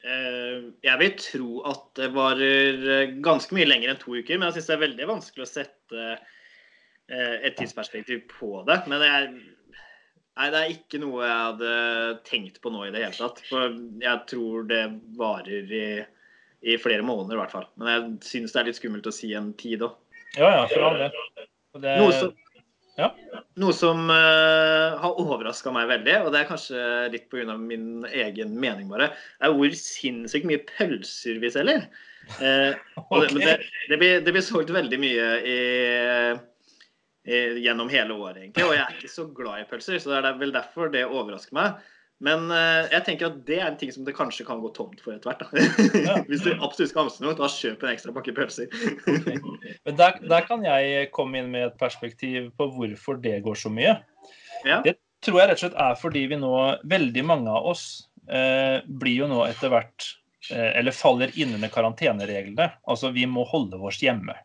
Eh, 0.00 0.70
jeg 0.80 0.96
vil 1.02 1.16
tro 1.20 1.62
at 1.68 1.82
det 1.98 2.08
varer 2.14 2.84
eh, 2.88 3.14
ganske 3.20 3.52
mye 3.56 3.68
lenger 3.68 3.92
enn 3.92 4.00
to 4.00 4.16
uker. 4.16 4.38
Men 4.38 4.48
jeg 4.48 4.58
syns 4.58 4.70
det 4.70 4.76
er 4.76 4.84
veldig 4.86 5.08
vanskelig 5.10 5.44
å 5.44 5.50
sette 5.50 6.06
eh, 6.10 7.36
et 7.46 7.58
tidsperspektiv 7.58 8.24
på 8.32 8.62
det. 8.68 8.80
Men 8.90 9.04
jeg, 9.04 9.28
nei, 9.76 10.48
det 10.54 10.62
er 10.62 10.74
ikke 10.74 11.02
noe 11.02 11.26
jeg 11.26 11.42
hadde 11.44 11.74
tenkt 12.28 12.62
på 12.64 12.72
nå 12.72 12.86
i 12.86 12.94
det 12.94 13.04
hele 13.04 13.18
tatt. 13.18 13.42
For 13.50 13.76
jeg 14.02 14.24
tror 14.32 14.66
det 14.70 14.82
varer 15.20 15.76
i, 15.76 15.86
i 16.60 16.76
flere 16.80 17.04
måneder 17.06 17.38
i 17.38 17.40
hvert 17.40 17.54
fall. 17.54 17.66
Men 17.80 17.90
jeg 17.90 18.06
syns 18.26 18.54
det 18.54 18.60
er 18.60 18.68
litt 18.68 18.78
skummelt 18.80 19.08
å 19.08 19.14
si 19.14 19.32
en 19.36 19.52
tid 19.60 19.86
òg. 19.86 19.96
Ja, 20.36 20.50
ja, 20.60 20.62
for 20.70 20.86
all 20.90 21.00
del. 21.00 21.18
Det... 21.80 21.94
Noe 21.98 22.12
som, 22.14 22.34
ja. 22.98 23.08
Noe 23.60 23.74
som 23.76 24.10
uh, 24.10 24.98
har 25.00 25.18
overraska 25.22 25.72
meg 25.74 25.88
veldig, 25.90 26.16
og 26.24 26.30
det 26.34 26.42
er 26.42 26.50
kanskje 26.50 26.84
litt 27.14 27.26
pga. 27.32 27.56
min 27.56 28.04
egen 28.10 28.54
mening 28.60 28.90
bare, 28.90 29.10
er 29.40 29.56
hvor 29.56 29.74
sinnssykt 29.78 30.48
mye 30.50 30.62
pølser 30.68 31.40
vi 31.42 31.52
selger. 31.54 31.86
Uh, 32.38 32.76
okay. 33.08 33.34
det, 33.38 33.56
det, 33.88 33.96
blir, 33.96 34.20
det, 34.20 34.34
blir, 34.34 34.44
solgt 34.44 34.72
veldig 34.74 35.00
mye 35.00 35.30
i, 35.40 35.58
gjennom 37.64 37.90
hele 37.92 38.16
året, 38.16 38.44
egentlig. 38.44 38.66
Og 38.66 38.76
jeg 38.76 38.84
er 38.84 38.98
ikke 38.98 39.14
så 39.14 39.26
glad 39.34 39.62
i 39.64 39.70
pølser, 39.70 39.98
så 40.02 40.12
det 40.12 40.22
er 40.22 40.38
vel 40.40 40.54
derfor 40.54 40.92
det 40.92 41.06
overrasker 41.08 41.56
meg. 41.56 41.80
Men 42.20 42.50
uh, 42.52 42.84
jeg 42.92 43.04
tenker 43.06 43.30
at 43.30 43.36
det 43.48 43.58
er 43.58 43.68
en 43.70 43.76
ting 43.80 43.92
som 43.94 44.04
det 44.04 44.12
kanskje 44.16 44.44
kan 44.44 44.60
gå 44.60 44.70
tomt 44.76 45.00
for 45.00 45.16
etter 45.16 45.32
hvert. 45.32 45.94
Ja. 45.96 46.18
Hvis 46.28 46.44
du 46.44 46.50
absolutt 46.52 46.92
skal 46.92 47.06
hamstre 47.06 47.24
noe, 47.24 47.36
da 47.38 47.48
kjøp 47.48 47.84
en 47.84 47.92
ekstra 47.94 48.12
pakke 48.16 48.34
pølser. 48.36 48.68
okay. 49.08 49.38
Men 49.88 49.96
der, 49.96 50.18
der, 50.28 50.44
kan 50.48 50.66
jeg 50.66 51.08
komme 51.16 51.40
inn 51.40 51.48
med 51.54 51.70
et 51.70 51.78
perspektiv 51.80 52.50
på 52.60 52.68
hvorfor 52.76 53.20
det 53.24 53.38
går 53.46 53.56
så 53.62 53.72
mye. 53.72 53.96
Ja. 54.68 54.82
Det 54.84 54.98
tror 55.24 55.40
jeg 55.40 55.50
rett 55.50 55.58
og 55.58 55.64
slett 55.64 55.80
er 55.80 55.98
fordi 56.00 56.26
vi 56.28 56.40
nå, 56.40 56.54
veldig 56.92 57.24
mange 57.24 57.56
av 57.56 57.72
oss, 57.72 57.86
eh, 58.28 58.84
blir 58.84 59.22
jo 59.22 59.30
nå 59.30 59.42
etter 59.48 59.72
hvert 59.72 60.06
eh, 60.52 60.76
Eller 60.80 60.96
faller 60.96 61.32
inn 61.40 61.56
under 61.56 61.72
karantenereglene. 61.72 62.70
Altså 62.84 63.14
vi 63.16 63.24
må 63.28 63.48
holde 63.48 63.80
oss 63.80 64.00
hjemme. 64.04 64.36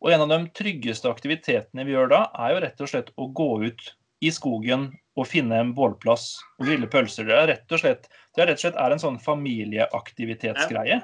Og 0.00 0.12
en 0.12 0.24
av 0.26 0.32
de 0.32 0.42
tryggeste 0.56 1.08
aktivitetene 1.12 1.84
vi 1.84 1.92
gjør 1.92 2.12
da, 2.12 2.26
er 2.40 2.54
jo 2.54 2.62
rett 2.64 2.82
og 2.84 2.92
slett 2.92 3.12
å 3.16 3.28
gå 3.36 3.50
ut 3.68 3.90
i 4.24 4.32
skogen 4.32 4.90
å 5.16 5.24
finne 5.24 5.58
en 5.62 5.72
bålplass 5.76 6.36
og 6.58 6.68
grille 6.68 6.88
pølser. 6.92 7.28
Det 7.28 7.36
er 7.36 7.50
rett 7.54 7.72
og 7.72 7.82
slett, 7.82 8.08
det 8.36 8.44
er 8.44 8.50
rett 8.52 8.60
og 8.60 8.66
slett 8.66 8.80
er 8.82 8.94
en 8.94 9.02
sånn 9.02 9.18
familieaktivitetsgreie. 9.22 11.00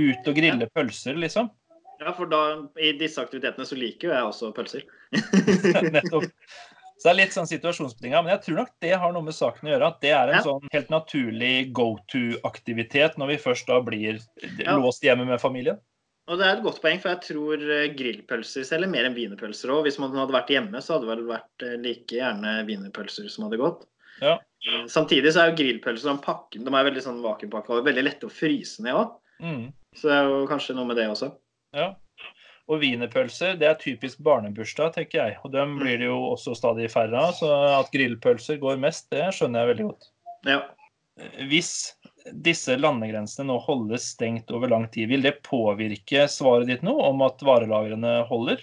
Ut 0.00 0.28
og 0.28 0.36
grille 0.38 0.68
pølser, 0.72 1.18
liksom. 1.20 1.50
Ja, 2.02 2.10
for 2.16 2.26
da, 2.26 2.42
i 2.82 2.94
disse 2.98 3.22
aktivitetene 3.22 3.66
så 3.68 3.78
liker 3.78 4.08
jo 4.08 4.14
jeg 4.16 4.28
også 4.32 4.52
pølser. 4.56 4.86
Nettopp. 5.94 6.26
Så 7.02 7.08
det 7.08 7.12
er 7.12 7.18
litt 7.18 7.34
sånn 7.34 7.48
situasjonsbetinga. 7.50 8.20
Men 8.22 8.36
jeg 8.36 8.42
tror 8.44 8.58
nok 8.60 8.74
det 8.82 8.92
har 8.94 9.14
noe 9.14 9.26
med 9.26 9.34
saken 9.34 9.68
å 9.68 9.72
gjøre. 9.72 9.88
At 9.90 10.02
det 10.04 10.12
er 10.14 10.30
en 10.30 10.38
ja. 10.38 10.42
sånn 10.46 10.68
helt 10.70 10.92
naturlig 10.92 11.54
go 11.74 11.96
to-aktivitet 12.12 13.16
når 13.18 13.32
vi 13.32 13.38
først 13.42 13.70
da 13.70 13.80
blir 13.82 14.20
ja. 14.62 14.76
låst 14.78 15.02
hjemme 15.02 15.26
med 15.26 15.42
familien. 15.42 15.80
Og 16.30 16.38
det 16.38 16.46
er 16.46 16.54
et 16.54 16.62
godt 16.62 16.78
poeng, 16.82 17.00
for 17.02 17.10
jeg 17.10 17.24
tror 17.26 17.62
eh, 17.66 17.88
grillpølser 17.98 18.66
selger 18.66 18.90
mer 18.90 19.08
enn 19.08 19.16
wienerpølser 19.16 19.72
òg. 19.74 19.88
Hvis 19.88 19.98
man 19.98 20.14
hadde 20.14 20.34
vært 20.36 20.52
hjemme, 20.54 20.82
så 20.82 20.94
hadde 20.94 21.08
det 21.08 21.12
vel 21.16 21.24
vært 21.32 21.64
eh, 21.66 21.78
like 21.82 22.18
gjerne 22.18 22.52
wienerpølser 22.68 23.26
som 23.32 23.48
hadde 23.48 23.58
gått. 23.62 23.82
Ja. 24.22 24.36
Eh, 24.38 24.84
samtidig 24.92 25.32
så 25.34 25.42
er 25.42 25.50
jo 25.50 25.58
grillpølser 25.58 26.06
sånn 26.06 26.22
pakken, 26.22 26.62
de 26.62 26.70
er 26.70 26.86
veldig 26.86 27.02
sånn 27.02 27.24
vakuumpakka 27.24 27.74
og 27.74 27.88
veldig 27.88 28.06
lette 28.06 28.28
å 28.28 28.32
fryse 28.32 28.84
ned 28.86 29.00
òg. 29.00 29.16
Mm. 29.42 29.64
Så 29.98 30.08
det 30.08 30.14
er 30.20 30.30
jo 30.30 30.46
kanskje 30.50 30.78
noe 30.78 30.88
med 30.88 31.00
det 31.00 31.08
også. 31.10 31.32
Ja. 31.74 31.90
Og 32.70 32.78
wienerpølser 32.84 33.56
det 33.58 33.66
er 33.66 33.80
typisk 33.80 34.20
barnebursdag, 34.22 34.94
tenker 34.94 35.18
jeg. 35.24 35.40
Og 35.42 35.50
dem 35.56 35.74
blir 35.80 35.98
det 35.98 36.06
jo 36.06 36.20
også 36.30 36.54
stadig 36.54 36.86
færre 36.92 37.18
av. 37.18 37.34
Så 37.34 37.50
at 37.50 37.90
grillpølser 37.92 38.62
går 38.62 38.78
mest, 38.80 39.08
det 39.10 39.26
skjønner 39.34 39.64
jeg 39.64 39.72
veldig 39.72 39.88
godt. 39.90 40.08
Ja. 40.46 40.60
Hvis 41.50 41.72
disse 42.32 42.76
landegrensene 42.78 43.48
nå 43.48 43.58
holdes 43.64 44.12
stengt 44.14 44.50
over 44.54 44.70
lang 44.72 44.88
tid, 44.92 45.08
vil 45.10 45.24
det 45.24 45.40
påvirke 45.46 46.26
svaret 46.30 46.70
ditt 46.70 46.84
nå 46.86 46.94
om 47.08 47.24
at 47.26 47.42
varelagrene 47.44 48.20
holder? 48.28 48.62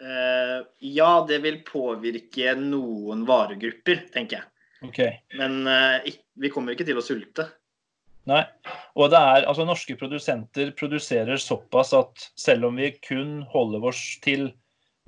Uh, 0.00 0.66
ja, 0.82 1.24
det 1.28 1.40
vil 1.44 1.60
påvirke 1.66 2.56
noen 2.58 3.22
varegrupper, 3.28 4.06
tenker 4.14 4.40
jeg. 4.40 4.50
Okay. 4.84 5.12
Men 5.38 5.62
uh, 5.66 6.00
vi 6.34 6.50
kommer 6.52 6.74
ikke 6.74 6.86
til 6.88 6.98
å 7.00 7.04
sulte. 7.04 7.48
Nei. 8.28 8.42
Og 8.96 9.10
det 9.12 9.20
er, 9.20 9.46
altså 9.48 9.66
norske 9.68 9.96
produsenter 10.00 10.72
produserer 10.76 11.40
såpass 11.40 11.92
at 11.96 12.28
selv 12.40 12.70
om 12.70 12.78
vi 12.80 12.94
kun 13.04 13.42
holder 13.52 13.90
oss 13.90 14.02
til 14.24 14.48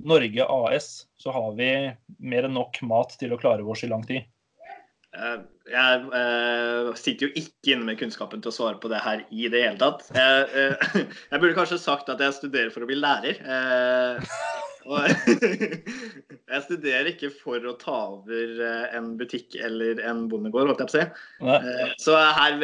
Norge 0.05 0.45
AS, 0.45 1.07
så 1.17 1.33
har 1.33 1.53
vi 1.57 1.69
mer 2.19 2.45
enn 2.45 2.57
nok 2.57 2.77
mat 2.85 3.15
til 3.17 3.33
å 3.33 3.39
klare 3.41 3.65
oss 3.65 3.83
i 3.83 3.89
lang 3.89 4.05
tid. 4.05 4.27
Eh, 5.17 5.37
jeg 5.67 6.03
uh, 6.13 6.93
sitter 6.95 7.27
jo 7.27 7.33
ikke 7.41 7.73
inne 7.73 7.87
med 7.89 7.97
kunnskapen 7.99 8.41
til 8.43 8.51
å 8.51 8.55
svare 8.55 8.79
på 8.79 8.91
det 8.91 9.01
her 9.03 9.23
i 9.33 9.49
det 9.51 9.63
hele 9.65 9.79
tatt. 9.81 10.05
Jeg, 10.15 10.45
uh, 10.53 10.99
jeg 11.31 11.41
burde 11.41 11.57
kanskje 11.57 11.79
sagt 11.81 12.11
at 12.13 12.21
jeg 12.23 12.35
studerer 12.37 12.71
for 12.73 12.85
å 12.85 12.89
bli 12.89 12.99
lærer. 12.99 13.41
jeg 16.47 16.61
studerer 16.63 17.11
ikke 17.11 17.31
for 17.41 17.65
å 17.67 17.75
ta 17.81 17.97
over 18.13 18.61
en 18.95 19.17
butikk 19.19 19.57
eller 19.59 19.99
en 20.07 20.29
bondegård, 20.31 20.71
holdt 20.71 20.85
jeg 20.85 20.87
på 20.87 21.49
å 21.51 21.57
si. 21.59 21.99
så 22.05 22.15
her, 22.39 22.55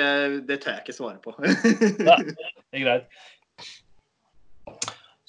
det 0.47 0.61
tør 0.63 0.77
jeg 0.77 0.85
ikke 0.85 0.95
svare 1.01 1.19
på. 1.25 1.35
Nei, 2.07 2.19
det 2.31 2.79
er 2.79 2.85
greit. 2.85 3.05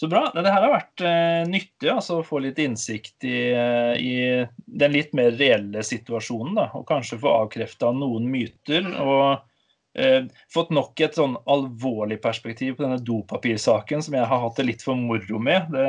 Så 0.05 0.09
bra. 0.09 0.27
Det 0.35 0.51
her 0.53 0.61
har 0.61 0.69
vært 0.75 1.01
uh, 1.01 1.47
nyttig 1.49 1.89
altså, 1.89 2.19
å 2.21 2.25
få 2.27 2.43
litt 2.45 2.59
innsikt 2.61 3.25
i, 3.25 3.39
uh, 3.57 3.95
i, 3.97 4.45
den 4.69 4.93
litt 4.93 5.15
mer 5.17 5.33
reelle 5.33 5.81
situasjonen. 5.81 6.59
Da, 6.59 6.67
og 6.77 6.85
kanskje 6.91 7.17
få 7.23 7.33
avkrefta 7.39 7.89
noen 7.97 8.27
myter. 8.29 8.85
Og 9.01 9.25
uh, 9.41 10.29
fått 10.53 10.75
nok 10.77 11.01
et 11.07 11.17
sånn 11.17 11.39
alvorlig 11.49 12.21
perspektiv 12.21 12.77
på 12.77 12.85
denne 12.85 13.01
dopapirsaken 13.01 14.05
som 14.05 14.19
jeg 14.19 14.29
har 14.29 14.45
hatt 14.45 14.61
det 14.61 14.69
litt 14.69 14.85
for 14.85 15.01
moro 15.01 15.41
med. 15.41 15.73
Det, 15.73 15.89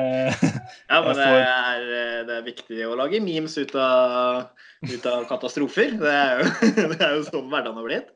ja, 0.94 1.04
men 1.04 1.20
det 1.20 1.30
er, 1.44 1.88
det 2.32 2.40
er, 2.40 2.48
viktig 2.48 2.88
å 2.88 2.96
lage 3.04 3.20
memes 3.28 3.60
ut 3.60 3.76
av, 3.76 4.46
ut 4.88 5.12
av 5.12 5.28
katastrofer. 5.28 5.98
Det 6.00 6.20
er, 6.24 6.40
jo, 6.40 6.74
det 6.96 7.02
er 7.02 7.18
jo 7.20 7.32
sånn 7.34 7.52
hverdagen 7.52 7.84
har 7.84 7.92
blitt. 7.92 8.14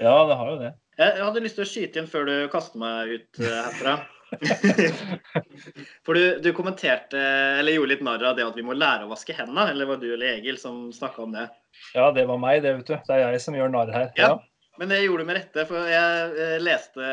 Ja, 0.00 0.16
det 0.26 0.42
har 0.42 0.56
jo 0.56 0.62
det. 0.66 0.78
Jeg 0.98 1.22
hadde 1.22 1.46
lyst 1.46 1.62
til 1.62 1.70
å 1.70 1.74
skyte 1.78 2.02
inn 2.02 2.10
før 2.10 2.26
du 2.26 2.40
kaster 2.50 2.82
meg 2.82 3.20
ut 3.20 3.46
herfra. 3.46 4.00
For 6.06 6.14
du, 6.14 6.38
du, 6.42 6.52
kommenterte, 6.56 7.18
eller 7.60 7.74
gjorde 7.74 7.94
litt 7.94 8.04
narr 8.06 8.24
av 8.30 8.36
det 8.38 8.46
at 8.46 8.58
vi 8.58 8.64
må 8.66 8.76
lære 8.76 9.06
å 9.06 9.10
vaske 9.10 9.34
hendene. 9.36 9.70
Eller 9.72 9.88
var 9.88 10.00
det 10.00 10.08
du 10.08 10.14
eller 10.14 10.38
Egil 10.38 10.60
som 10.60 10.88
snakka 10.94 11.24
om 11.26 11.34
det? 11.36 11.48
Ja, 11.94 12.10
det 12.14 12.26
var 12.30 12.40
meg, 12.42 12.62
det, 12.64 12.76
vet 12.78 12.92
du. 12.92 12.96
Det 13.08 13.16
er 13.16 13.26
jeg 13.26 13.42
som 13.44 13.58
gjør 13.58 13.74
narr 13.74 13.92
her. 13.94 14.08
Ja. 14.18 14.32
ja. 14.32 14.38
Men 14.80 14.88
det 14.88 15.02
gjorde 15.02 15.26
du 15.26 15.28
med 15.28 15.36
rette, 15.36 15.66
for 15.68 15.90
jeg 15.90 16.34
eh, 16.40 16.56
leste 16.62 17.08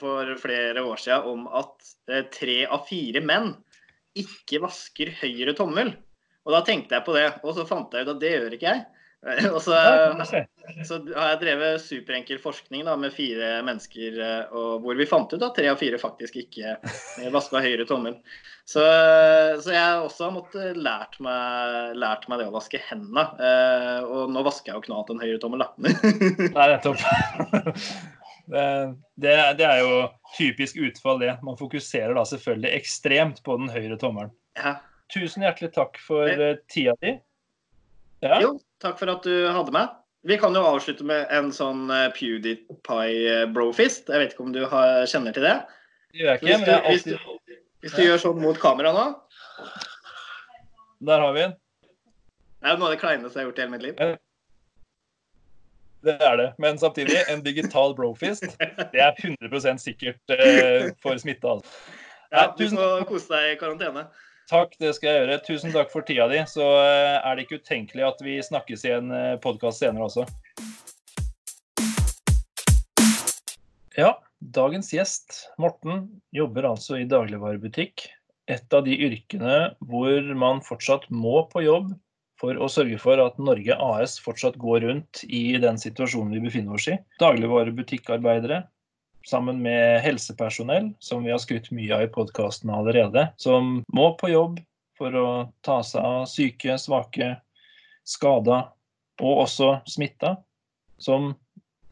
for 0.00 0.34
flere 0.42 0.82
år 0.82 0.98
siden 0.98 1.28
om 1.30 1.44
at 1.60 1.90
eh, 2.10 2.24
tre 2.34 2.56
av 2.66 2.88
fire 2.88 3.22
menn 3.22 3.52
ikke 4.18 4.58
vasker 4.64 5.12
høyre 5.20 5.54
tommel. 5.54 5.92
Og 6.48 6.54
da 6.56 6.64
tenkte 6.66 6.96
jeg 6.96 7.06
på 7.06 7.14
det, 7.14 7.28
og 7.44 7.54
så 7.54 7.66
fant 7.68 7.94
jeg 7.94 8.02
ut 8.02 8.14
at 8.16 8.22
det 8.22 8.32
gjør 8.32 8.56
ikke 8.56 8.72
jeg. 8.72 8.97
Og 9.54 9.62
så, 9.62 9.74
så, 10.86 10.98
har 11.16 11.32
jeg 11.32 11.38
drevet 11.40 11.82
superenkel 11.82 12.38
forskning 12.38 12.84
da, 12.86 12.94
med 13.00 13.14
fire 13.14 13.56
mennesker, 13.66 14.18
eh, 14.22 14.58
hvor 14.84 14.98
vi 14.98 15.08
fant 15.10 15.32
ut 15.34 15.42
at 15.42 15.56
tre 15.56 15.66
av 15.72 15.80
fire 15.80 15.98
faktisk 15.98 16.36
ikke 16.38 16.76
eh, 16.76 17.30
vaska 17.34 17.62
høyre 17.64 17.86
tommel. 17.88 18.14
Så, 18.62 18.84
så, 19.64 19.72
jeg 19.74 20.04
også 20.04 20.28
har 20.28 20.36
måttet 20.36 20.78
lært 20.78 21.18
meg, 21.24 21.96
lært 21.98 22.28
meg 22.30 22.42
det 22.42 22.46
å 22.50 22.54
vaske 22.54 22.80
hendene. 22.90 23.24
Eh, 23.42 24.06
og 24.06 24.30
nå 24.30 24.44
vasker 24.46 24.70
jeg 24.70 24.78
jo 24.78 24.84
ikke 24.84 25.16
en 25.16 25.24
høyre 25.24 25.40
tommel, 25.42 25.66
da. 25.66 25.72
Nei, 26.58 26.70
nettopp. 26.76 27.02
Det, 28.48 28.60
det, 29.20 29.32
det, 29.58 29.64
er 29.68 29.82
jo 29.84 29.96
typisk 30.38 30.78
utfall, 30.80 31.18
det. 31.20 31.34
Man 31.44 31.58
fokuserer 31.58 32.14
da 32.16 32.22
selvfølgelig 32.24 32.70
ekstremt 32.78 33.42
på 33.44 33.58
den 33.60 33.68
høyre 33.68 33.98
tommelen. 34.00 34.30
Ja. 34.56 34.78
Tusen 35.12 35.44
hjertelig 35.44 35.68
takk 35.74 36.00
for 36.00 36.32
tida 36.72 36.94
di. 37.04 37.12
Ja. 38.24 38.38
Jo, 38.40 38.54
takk 38.82 38.96
for 39.00 39.08
at 39.12 39.22
du 39.26 39.34
hadde 39.54 39.74
meg. 39.74 39.86
Vi 40.28 40.36
kan 40.40 40.54
jo 40.56 40.62
avslutte 40.66 41.04
med 41.06 41.30
en 41.34 41.52
sånn 41.54 41.86
uh, 41.90 42.08
PewDiePie-brofist. 42.16 44.10
Jeg 44.10 44.18
vet 44.22 44.32
ikke 44.34 44.46
om 44.46 44.54
du 44.54 44.64
har, 44.68 45.06
kjenner 45.10 45.32
til 45.36 45.46
det? 45.46 45.56
Det 46.12 46.18
gjør 46.22 46.30
jeg 46.32 46.38
ikke, 46.40 46.46
hvis 46.48 46.64
du, 46.66 46.72
hvis, 46.88 47.04
du, 47.06 47.14
hvis 47.84 47.94
du 47.94 48.02
gjør 48.02 48.18
sånn 48.24 48.42
mot 48.42 48.58
kamera 48.60 48.90
nå 48.96 49.06
der 50.98 51.20
har 51.20 51.32
vi 51.32 51.40
den. 51.40 51.52
Det 52.58 52.70
er 52.70 52.78
noe 52.78 52.88
av 52.88 52.94
det 52.94 53.02
kleineste 53.02 53.38
jeg 53.38 53.44
har 53.44 53.48
gjort 53.48 53.58
i 53.58 53.62
hele 53.62 53.74
mitt 53.74 53.84
liv. 53.86 54.00
Det 56.06 56.14
er 56.22 56.36
det. 56.40 56.48
Men 56.58 56.78
samtidig, 56.78 57.18
en 57.30 57.42
digital 57.44 57.94
brofist, 57.94 58.46
det 58.92 59.02
er 59.02 59.14
100 59.14 59.78
sikkert 59.82 60.34
eh, 60.34 60.90
for 61.02 61.18
smitte. 61.22 61.46
Altså. 61.46 61.70
Ja, 62.34 62.48
du 62.58 62.64
må 62.74 62.88
kose 63.08 63.30
deg 63.30 63.52
i 63.52 63.58
karantene. 63.60 64.08
Takk, 64.48 64.78
det 64.80 64.94
skal 64.96 65.10
jeg 65.10 65.20
gjøre. 65.20 65.40
Tusen 65.44 65.74
takk 65.74 65.90
for 65.92 66.04
tida 66.08 66.24
di. 66.30 66.38
Så 66.48 66.64
eh, 66.64 67.18
er 67.20 67.36
det 67.36 67.44
ikke 67.44 67.58
utenkelig 67.60 68.04
at 68.06 68.22
vi 68.24 68.38
snakkes 68.40 68.84
i 68.88 68.94
en 68.96 69.10
eh, 69.12 69.34
podkast 69.44 69.82
senere 69.82 70.06
også. 70.06 70.24
Ja, 73.98 74.14
dagens 74.40 74.88
gjest, 74.94 75.42
Morten, 75.60 76.06
jobber 76.32 76.70
altså 76.70 76.96
i 76.96 77.04
dagligvarebutikk. 77.10 78.06
Et 78.48 78.72
av 78.72 78.86
de 78.86 78.96
yrkene 78.96 79.58
hvor 79.84 80.32
man 80.40 80.64
fortsatt 80.64 81.04
må 81.12 81.42
på 81.52 81.66
jobb 81.66 81.92
for 82.40 82.56
å 82.56 82.70
sørge 82.72 82.96
for 83.02 83.20
at 83.20 83.36
Norge 83.42 83.76
AS 83.76 84.16
fortsatt 84.22 84.56
går 84.62 84.80
rundt 84.86 85.26
i 85.28 85.58
den 85.60 85.76
situasjonen 85.76 86.38
vi 86.38 86.46
befinner 86.46 86.78
oss 86.78 86.88
i. 86.88 86.96
Dagligvarebutikkarbeidere 87.20 88.62
sammen 89.26 89.62
med 89.62 90.00
helsepersonell, 90.04 90.92
som 90.98 91.24
vi 91.24 91.32
har 91.32 91.40
skrytt 91.42 91.70
mye 91.74 91.94
av 91.96 92.06
i 92.06 92.12
podkasten 92.12 92.70
allerede, 92.72 93.28
som 93.36 93.82
må 93.94 94.12
på 94.20 94.30
jobb 94.32 94.60
for 94.98 95.14
å 95.14 95.28
ta 95.66 95.80
seg 95.86 96.04
av 96.04 96.24
syke, 96.30 96.78
svake, 96.80 97.34
skada 98.06 98.62
og 99.22 99.44
også 99.44 99.78
smitta, 99.90 100.36
som 100.98 101.32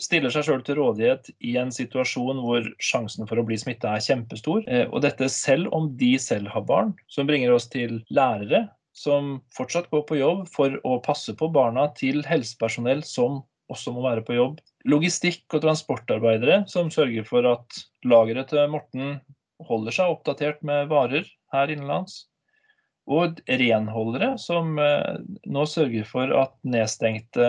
stiller 0.03 0.33
seg 0.33 0.45
sjøl 0.45 0.63
til 0.65 0.79
rådighet 0.81 1.31
i 1.47 1.55
en 1.61 1.71
situasjon 1.73 2.41
hvor 2.45 2.67
sjansen 2.83 3.29
for 3.29 3.41
å 3.41 3.47
bli 3.49 3.57
smitta 3.61 3.95
er 3.97 4.05
kjempestor. 4.05 4.65
Eh, 4.69 4.85
og 4.91 5.03
dette 5.07 5.29
selv 5.33 5.71
om 5.77 5.89
de 5.97 6.17
selv 6.21 6.51
har 6.53 6.67
barn, 6.69 6.93
som 7.09 7.29
bringer 7.29 7.55
oss 7.55 7.71
til 7.73 8.03
lærere 8.13 8.67
som 8.97 9.37
fortsatt 9.57 9.91
går 9.93 10.07
på 10.09 10.17
jobb 10.17 10.47
for 10.49 10.79
å 10.89 10.97
passe 11.05 11.35
på 11.37 11.51
barna 11.53 11.87
til 11.99 12.23
helsepersonell 12.25 13.03
som 13.05 13.43
også 13.73 13.93
må 13.93 14.05
være 14.07 14.25
på 14.25 14.37
jobb. 14.39 14.61
Logistikk- 14.87 15.57
og 15.57 15.65
transportarbeidere 15.65 16.63
som 16.71 16.93
sørger 16.95 17.27
for 17.27 17.47
at 17.51 17.83
lageret 18.07 18.53
til 18.53 18.71
Morten 18.71 19.19
holder 19.67 19.95
seg 19.95 20.13
oppdatert 20.13 20.63
med 20.67 20.91
varer 20.93 21.27
her 21.55 21.73
innenlands. 21.73 22.25
Og 23.07 23.39
renholdere 23.47 24.33
som 24.43 24.81
eh, 24.83 25.19
nå 25.47 25.63
sørger 25.71 26.07
for 26.09 26.33
at 26.35 26.57
nedstengte 26.67 27.47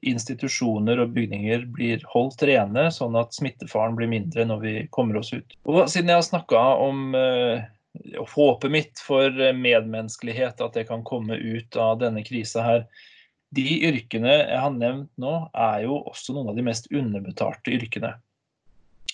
institusjoner 0.00 1.02
og 1.02 1.12
bygninger 1.16 1.66
blir 1.76 2.04
holdt 2.08 2.46
rene, 2.48 2.86
sånn 2.94 3.18
at 3.20 3.36
smittefaren 3.36 3.98
blir 3.98 4.08
mindre 4.08 4.46
når 4.48 4.62
vi 4.62 4.74
kommer 4.94 5.20
oss 5.20 5.34
ut. 5.34 5.58
Og 5.68 5.82
siden 5.92 6.08
jeg 6.08 6.22
har 6.22 6.24
snakka 6.30 6.62
om 6.86 7.12
eh, 7.20 7.68
håpet 8.32 8.72
mitt 8.72 9.04
for 9.04 9.28
medmenneskelighet, 9.36 10.64
at 10.64 10.80
det 10.80 10.88
kan 10.88 11.04
komme 11.04 11.36
ut 11.36 11.76
av 11.76 12.00
denne 12.00 12.24
krisa 12.24 12.64
her. 12.64 12.88
De 13.56 13.66
yrkene 13.88 14.32
jeg 14.34 14.60
har 14.60 14.72
nevnt 14.74 15.10
nå, 15.20 15.34
er 15.56 15.84
jo 15.86 16.02
også 16.10 16.36
noen 16.36 16.52
av 16.52 16.58
de 16.58 16.64
mest 16.66 16.90
underbetalte 16.92 17.72
yrkene. 17.78 18.12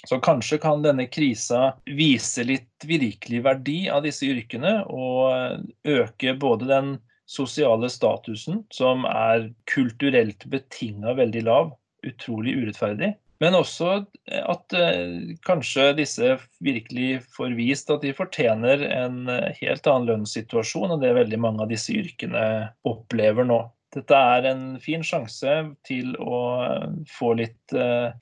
Så 0.05 0.19
kanskje 0.21 0.59
kan 0.61 0.83
denne 0.85 1.07
krisa 1.09 1.73
vise 1.87 2.45
litt 2.45 2.85
virkelig 2.85 3.41
verdi 3.47 3.79
av 3.89 4.03
disse 4.05 4.27
yrkene, 4.29 4.83
og 4.91 5.63
øke 5.89 6.35
både 6.37 6.69
den 6.69 6.95
sosiale 7.31 7.89
statusen, 7.89 8.65
som 8.75 9.07
er 9.09 9.49
kulturelt 9.71 10.45
betinga 10.53 11.15
veldig 11.17 11.45
lav, 11.47 11.73
utrolig 12.05 12.53
urettferdig, 12.59 13.15
men 13.41 13.57
også 13.57 13.95
at 14.29 14.77
eh, 14.77 15.33
kanskje 15.45 15.89
disse 15.99 16.35
virkelig 16.65 17.25
får 17.35 17.57
vist 17.59 17.91
at 17.93 18.05
de 18.05 18.13
fortjener 18.17 18.85
en 18.87 19.25
helt 19.59 19.89
annen 19.91 20.11
lønnssituasjon 20.11 20.95
enn 20.95 21.03
det 21.03 21.15
veldig 21.17 21.41
mange 21.43 21.65
av 21.65 21.73
disse 21.73 21.97
yrkene 21.97 22.45
opplever 22.89 23.49
nå. 23.49 23.59
Dette 23.95 24.19
er 24.35 24.49
en 24.51 24.65
fin 24.83 25.05
sjanse 25.07 25.55
til 25.87 26.13
å 26.19 26.41
eh, 26.65 26.87
få 27.15 27.35
litt 27.39 27.75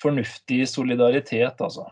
fornuftig 0.02 0.62
solidaritet, 0.70 1.60
altså. 1.64 1.86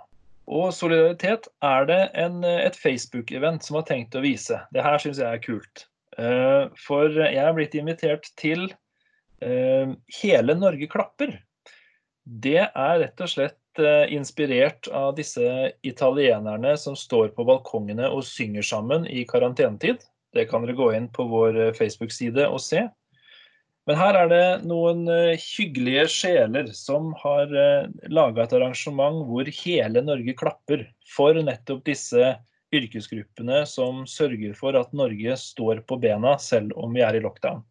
Og 0.51 0.73
solidaritet 0.75 1.47
er 1.63 1.87
det 1.87 2.01
en, 2.19 2.43
et 2.45 2.77
Facebook-event 2.77 3.63
som 3.63 3.79
har 3.79 3.87
tenkt 3.89 4.17
å 4.19 4.25
vise. 4.25 4.59
Det 4.75 4.83
her 4.83 4.99
syns 4.99 5.21
jeg 5.23 5.31
er 5.31 5.45
kult. 5.45 5.85
For 6.83 7.15
jeg 7.15 7.39
er 7.39 7.55
blitt 7.55 7.77
invitert 7.79 8.27
til 8.37 8.67
Hele 9.41 10.57
Norge 10.59 10.89
klapper 10.91 11.37
det 12.31 12.61
er 12.63 13.01
rett 13.01 13.23
og 13.25 13.31
slett 13.33 13.81
eh, 13.81 14.13
inspirert 14.15 14.89
av 14.95 15.15
disse 15.17 15.73
italienerne 15.87 16.77
som 16.79 16.97
står 16.97 17.33
på 17.35 17.47
balkongene 17.49 18.09
og 18.13 18.25
synger 18.27 18.67
sammen 18.67 19.07
i 19.09 19.25
karantenetid. 19.29 20.05
Det 20.35 20.47
kan 20.51 20.63
dere 20.63 20.79
gå 20.79 20.93
inn 20.95 21.09
på 21.11 21.27
vår 21.31 21.59
eh, 21.59 21.73
Facebook-side 21.75 22.47
og 22.47 22.61
se. 22.63 22.85
Men 23.91 23.99
her 23.99 24.15
er 24.21 24.29
det 24.31 24.45
noen 24.71 25.03
eh, 25.11 25.41
hyggelige 25.43 26.05
sjeler 26.15 26.69
som 26.79 27.11
har 27.19 27.51
laga 28.07 28.45
et 28.45 28.55
arrangement 28.55 29.25
hvor 29.27 29.51
hele 29.51 30.05
Norge 30.07 30.37
klapper 30.39 30.85
for 31.11 31.35
nettopp 31.35 31.83
disse 31.89 32.37
yrkesgruppene 32.71 33.65
som 33.67 34.05
sørger 34.07 34.55
for 34.55 34.79
at 34.79 34.95
Norge 34.95 35.35
står 35.43 35.83
på 35.91 35.99
bena 36.03 36.37
selv 36.39 36.71
om 36.79 36.95
vi 36.95 37.03
er 37.03 37.19
i 37.19 37.25
lockdown. 37.25 37.65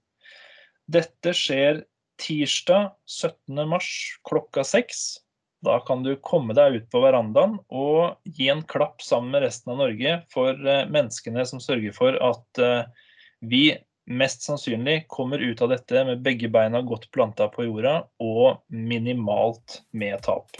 Dette 0.89 1.33
skjer 1.37 1.83
tirsdag 2.19 2.91
17. 3.07 3.63
mars 3.69 3.89
klokka 4.27 4.65
seks. 4.67 5.19
Da 5.63 5.79
kan 5.83 6.03
du 6.05 6.13
komme 6.23 6.55
deg 6.55 6.77
ut 6.77 6.87
på 6.91 7.01
verandaen 7.03 7.57
og 7.67 8.19
gi 8.23 8.47
en 8.51 8.63
klapp 8.67 9.03
sammen 9.03 9.33
med 9.35 9.43
resten 9.43 9.73
av 9.73 9.81
Norge 9.83 10.21
for 10.33 10.55
eh, 10.55 10.87
menneskene 10.91 11.45
som 11.47 11.63
sørger 11.63 11.95
for 11.95 12.15
at 12.23 12.63
eh, 12.63 13.07
vi 13.39 13.63
mest 14.09 14.41
sannsynlig 14.41 15.07
kommer 15.07 15.39
ut 15.39 15.61
av 15.61 15.69
dette 15.69 16.01
med 16.05 16.21
begge 16.25 16.49
beina 16.49 16.81
godt 16.81 17.11
planta 17.13 17.45
på 17.53 17.67
jorda 17.67 18.07
og 18.23 18.63
minimalt 18.67 19.83
med 19.93 20.17
tap. 20.25 20.57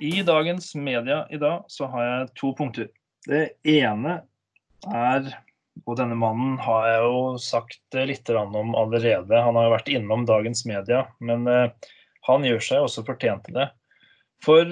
I 0.00 0.22
dagens 0.26 0.74
media 0.74 1.22
i 1.30 1.40
dag 1.40 1.64
så 1.72 1.88
har 1.88 2.04
jeg 2.04 2.30
to 2.42 2.52
punkter. 2.58 2.92
Det 3.26 3.48
ene 3.64 4.20
er 4.92 5.32
Og 5.88 5.96
denne 5.96 6.12
mannen 6.20 6.58
har 6.60 6.84
jeg 6.84 7.04
jo 7.06 7.20
sagt 7.40 7.96
litt 7.96 8.28
om 8.28 8.74
allerede. 8.76 9.32
Han 9.32 9.56
har 9.56 9.64
jo 9.64 9.70
vært 9.72 9.88
innom 9.88 10.26
dagens 10.28 10.66
media, 10.68 11.06
men 11.18 11.46
eh, 11.48 11.70
han 12.28 12.44
gjør 12.44 12.60
seg 12.60 12.84
også 12.84 13.04
fortjent 13.06 13.46
til 13.46 13.56
det. 13.56 13.70
For 14.44 14.68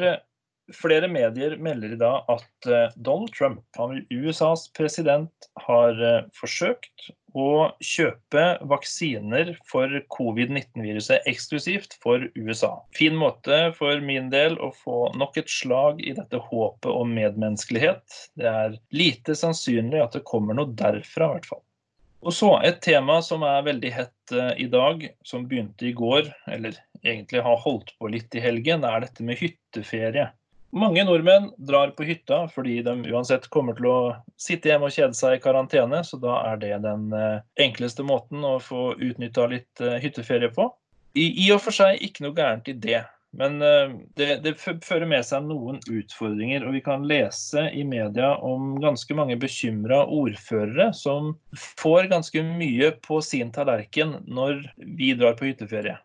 Flere 0.77 1.09
medier 1.11 1.57
melder 1.59 1.95
i 1.95 2.01
dag 2.01 2.29
at 2.31 2.69
eh, 2.69 2.93
Donald 2.97 3.33
Trump, 3.35 3.65
USAs 4.11 4.69
president, 4.77 5.51
har 5.67 5.99
eh, 5.99 6.27
forsøkt 6.37 7.11
å 7.37 7.71
kjøpe 7.85 8.45
vaksiner 8.71 9.53
for 9.71 9.93
covid-19-viruset 10.15 11.27
eksklusivt 11.31 11.97
for 12.03 12.27
USA. 12.35 12.73
Fin 12.97 13.17
måte 13.19 13.71
for 13.79 14.03
min 14.03 14.31
del 14.33 14.59
å 14.59 14.73
få 14.75 15.13
nok 15.19 15.39
et 15.43 15.51
slag 15.51 16.03
i 16.03 16.15
dette 16.17 16.41
håpet 16.51 16.91
om 16.91 17.15
medmenneskelighet. 17.15 18.21
Det 18.39 18.51
er 18.51 18.79
lite 18.95 19.39
sannsynlig 19.39 20.03
at 20.03 20.19
det 20.19 20.27
kommer 20.29 20.59
noe 20.59 20.75
derfra, 20.75 21.31
i 21.31 21.39
hvert 21.39 21.51
fall. 21.55 21.65
Og 22.21 22.35
så 22.37 22.51
et 22.67 22.83
tema 22.85 23.21
som 23.25 23.45
er 23.49 23.65
veldig 23.65 23.93
hett 23.95 24.35
eh, 24.37 24.53
i 24.67 24.69
dag, 24.73 25.07
som 25.25 25.47
begynte 25.49 25.89
i 25.89 25.95
går, 25.97 26.29
eller 26.53 26.77
egentlig 27.01 27.41
har 27.47 27.63
holdt 27.63 27.95
på 27.99 28.11
litt 28.13 28.35
i 28.37 28.43
helgen, 28.45 28.85
er 28.85 29.07
dette 29.07 29.25
med 29.25 29.41
hytteferie. 29.41 30.29
Mange 30.71 31.03
nordmenn 31.03 31.49
drar 31.59 31.91
på 31.99 32.05
hytta 32.07 32.45
fordi 32.55 32.77
de 32.87 32.93
uansett 33.11 33.49
kommer 33.51 33.75
til 33.75 33.89
å 33.91 33.99
sitte 34.39 34.71
hjemme 34.71 34.87
og 34.87 34.95
kjede 34.95 35.19
seg 35.19 35.37
i 35.37 35.43
karantene, 35.43 36.05
så 36.07 36.19
da 36.23 36.37
er 36.53 36.61
det 36.63 36.77
den 36.85 37.09
eh, 37.17 37.41
enkleste 37.65 38.07
måten 38.07 38.45
å 38.47 38.59
få 38.63 38.93
utnytta 38.95 39.49
litt 39.51 39.83
eh, 39.83 39.99
hytteferie 40.03 40.53
på. 40.55 40.69
I, 41.19 41.27
I, 41.27 41.49
og 41.51 41.65
for 41.65 41.75
seg 41.75 41.99
ikke 42.07 42.23
noe 42.23 42.39
gærent 42.39 42.71
i 42.71 42.77
det, 42.79 43.01
men 43.35 43.59
eh, 43.67 43.97
det, 44.19 44.29
det 44.45 44.53
fører 44.63 45.09
med 45.11 45.27
seg 45.27 45.49
noen 45.49 45.81
utfordringer. 45.91 46.63
Og 46.67 46.79
vi 46.79 46.85
kan 46.87 47.07
lese 47.09 47.67
i 47.75 47.83
media 47.87 48.37
om 48.39 48.77
ganske 48.83 49.17
mange 49.19 49.41
bekymra 49.43 50.05
ordførere 50.07 50.93
som 50.95 51.33
får 51.83 52.13
ganske 52.15 52.45
mye 52.47 52.93
på 53.03 53.19
sin 53.27 53.51
tallerken 53.55 54.21
når 54.27 54.63
vi 54.79 55.17
drar 55.19 55.35
på 55.39 55.51
hytteferie. 55.51 55.99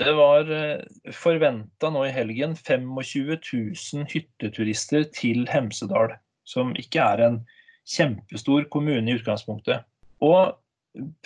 Det 0.00 0.12
var 0.18 0.50
eh, 0.50 0.82
forventa 1.14 1.90
nå 1.94 2.06
i 2.08 2.12
helgen 2.14 2.56
25 2.58 2.90
000 2.98 4.08
hytteturister 4.10 5.06
til 5.14 5.44
Hemsedal, 5.50 6.16
som 6.48 6.74
ikke 6.78 7.04
er 7.04 7.22
en 7.28 7.40
kjempestor 7.86 8.66
kommune 8.74 9.06
i 9.06 9.18
utgangspunktet. 9.20 9.86
Og 10.24 10.56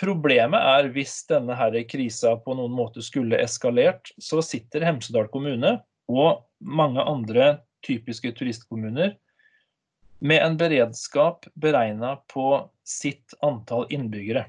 Problemet 0.01 0.65
er 0.65 0.87
hvis 0.95 1.27
denne 1.29 1.53
her 1.59 1.75
krisa 1.91 2.33
på 2.41 2.55
noen 2.57 2.73
måte 2.73 3.03
skulle 3.05 3.41
eskalert, 3.43 4.09
så 4.17 4.41
sitter 4.41 4.87
Hemsedal 4.87 5.29
kommune 5.29 5.75
og 6.09 6.47
mange 6.59 7.05
andre 7.05 7.59
typiske 7.85 8.33
turistkommuner 8.39 9.13
med 10.25 10.41
en 10.43 10.57
beredskap 10.59 11.45
beregna 11.61 12.17
på 12.33 12.47
sitt 12.89 13.37
antall 13.45 13.85
innbyggere. 13.93 14.47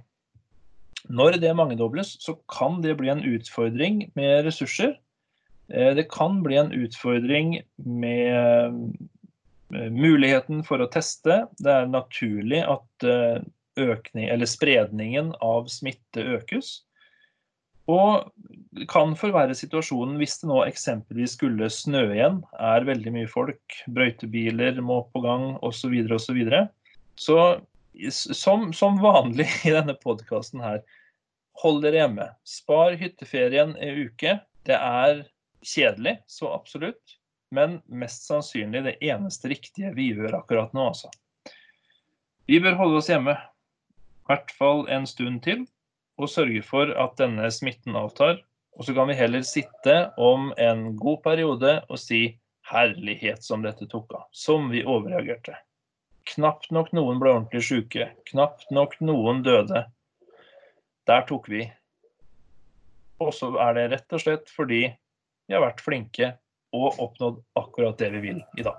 Når 1.07 1.39
det 1.39 1.53
mangedobles, 1.55 2.17
så 2.23 2.35
kan 2.51 2.81
det 2.83 2.97
bli 2.99 3.11
en 3.13 3.23
utfordring 3.23 4.03
med 4.19 4.43
ressurser. 4.47 4.97
Eh, 5.71 5.93
det 5.95 6.09
kan 6.11 6.41
bli 6.43 6.59
en 6.59 6.73
utfordring 6.75 7.61
med 7.77 8.83
muligheten 9.69 10.63
for 10.65 10.81
å 10.81 10.89
teste. 10.89 11.43
Det 11.61 11.71
er 11.71 11.89
naturlig 11.89 12.63
at 12.65 13.09
økning, 13.79 14.25
spredningen 14.49 15.29
av 15.45 15.69
smitte 15.69 16.25
økes. 16.25 16.71
Og 17.89 18.29
kan 18.91 19.15
forverre 19.17 19.55
situasjonen 19.57 20.19
hvis 20.19 20.37
det 20.41 20.49
nå 20.51 20.59
eksempelvis 20.67 21.35
skulle 21.37 21.71
snø 21.73 22.03
igjen, 22.13 22.41
er 22.61 22.85
veldig 22.85 23.13
mye 23.15 23.29
folk, 23.31 23.79
brøytebiler 23.89 24.77
må 24.85 25.01
på 25.13 25.23
gang 25.25 25.55
osv. 25.65 25.95
osv. 26.05 26.19
Så, 26.21 26.35
videre, 26.37 26.61
så 27.17 27.37
som, 28.11 28.73
som 28.73 29.01
vanlig 29.01 29.47
i 29.67 29.73
denne 29.75 29.95
podkasten 29.99 30.63
her, 30.63 30.81
hold 31.63 31.83
dere 31.83 32.03
hjemme. 32.03 32.27
Spar 32.47 32.97
hytteferien 32.99 33.75
en 33.75 34.03
uke. 34.05 34.39
Det 34.67 34.77
er 34.77 35.23
kjedelig, 35.65 36.19
så 36.27 36.53
absolutt. 36.53 37.17
Men 37.51 37.79
mest 37.89 38.27
sannsynlig 38.29 38.83
det 38.85 38.97
eneste 39.05 39.49
riktige 39.49 39.93
vi 39.95 40.11
gjør 40.13 40.37
akkurat 40.43 40.73
nå, 40.77 40.91
altså. 40.91 41.09
Vi 42.49 42.59
bør 42.61 42.77
holde 42.79 43.01
oss 43.01 43.09
hjemme. 43.09 43.35
I 43.35 44.29
hvert 44.29 44.53
fall 44.57 44.85
en 44.89 45.07
stund 45.09 45.43
til. 45.45 45.65
Og 46.19 46.29
sørge 46.29 46.61
for 46.65 46.91
at 46.99 47.17
denne 47.19 47.47
smitten 47.53 47.97
avtar. 47.97 48.39
Og 48.77 48.85
så 48.85 48.93
kan 48.95 49.09
vi 49.09 49.17
heller 49.17 49.43
sitte 49.45 49.95
om 50.17 50.51
en 50.57 50.93
god 50.99 51.23
periode 51.25 51.79
og 51.89 51.99
si 51.99 52.37
herlighet 52.69 53.43
som 53.43 53.63
dette 53.65 53.87
tok 53.91 54.13
av. 54.17 54.27
Som 54.31 54.69
vi 54.73 54.85
overreagerte. 54.85 55.57
Knapt 56.29 56.69
nok 56.75 56.91
noen 56.93 57.17
ble 57.17 57.31
ordentlig 57.33 57.63
syke. 57.65 58.11
Knapt 58.29 58.69
nok 58.75 58.99
noen 59.01 59.41
døde. 59.45 59.87
Der 61.09 61.23
tok 61.25 61.49
vi. 61.49 61.63
Og 63.19 63.33
så 63.33 63.49
er 63.63 63.73
det 63.77 63.87
rett 63.95 64.13
og 64.13 64.21
slett 64.21 64.51
fordi 64.53 64.83
vi 64.85 65.55
har 65.55 65.63
vært 65.63 65.81
flinke 65.81 66.35
og 66.75 66.99
oppnådd 67.01 67.41
akkurat 67.57 67.97
det 67.97 68.11
vi 68.13 68.21
vil 68.27 68.43
i 68.61 68.65
dag. 68.67 68.77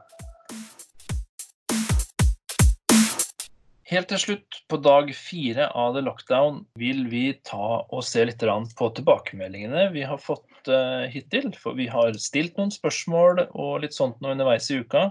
Helt 3.91 4.07
til 4.13 4.21
slutt, 4.23 4.61
på 4.71 4.79
dag 4.79 5.09
fire 5.19 5.67
av 5.75 5.97
The 5.97 6.05
Lockdown, 6.07 6.61
vil 6.79 7.09
vi 7.11 7.25
ta 7.43 7.81
og 7.83 8.05
se 8.07 8.23
litt 8.29 8.45
på 8.79 8.91
tilbakemeldingene 8.95 9.89
vi 9.91 10.05
har 10.07 10.23
fått 10.23 10.71
uh, 10.71 11.11
hittil. 11.11 11.51
For 11.59 11.75
vi 11.75 11.89
har 11.91 12.15
stilt 12.23 12.55
noen 12.61 12.71
spørsmål 12.71 13.49
og 13.51 13.81
litt 13.83 13.99
sånt 13.99 14.23
nå 14.23 14.37
underveis 14.37 14.71
i 14.71 14.79
uka. 14.85 15.09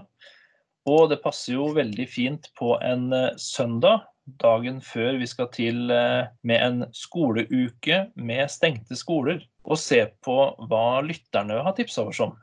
Og 0.88 1.10
det 1.10 1.20
passer 1.24 1.54
jo 1.58 1.72
veldig 1.76 2.06
fint 2.08 2.48
på 2.58 2.74
en 2.84 3.10
eh, 3.12 3.36
søndag, 3.36 4.06
dagen 4.40 4.78
før 4.84 5.18
vi 5.20 5.26
skal 5.28 5.50
til 5.52 5.90
eh, 5.92 6.30
med 6.46 6.64
en 6.64 6.84
skoleuke 6.96 8.06
med 8.16 8.52
stengte 8.52 8.96
skoler, 8.96 9.42
og 9.64 9.80
se 9.80 10.04
på 10.24 10.38
hva 10.70 11.02
lytterne 11.04 11.60
har 11.60 11.76
tipsa 11.76 12.06
oss 12.08 12.22
om. 12.24 12.36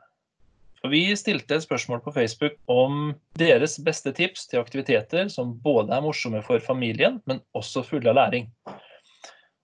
For 0.78 0.94
vi 0.94 1.08
stilte 1.18 1.56
et 1.56 1.64
spørsmål 1.64 2.04
på 2.04 2.14
Facebook 2.14 2.54
om 2.70 3.16
deres 3.40 3.80
beste 3.82 4.12
tips 4.14 4.46
til 4.46 4.62
aktiviteter 4.62 5.26
som 5.32 5.56
både 5.64 5.96
er 5.96 6.04
morsomme 6.04 6.42
for 6.46 6.62
familien, 6.62 7.18
men 7.26 7.42
også 7.58 7.82
fulle 7.82 8.12
av 8.12 8.20
læring. 8.20 8.52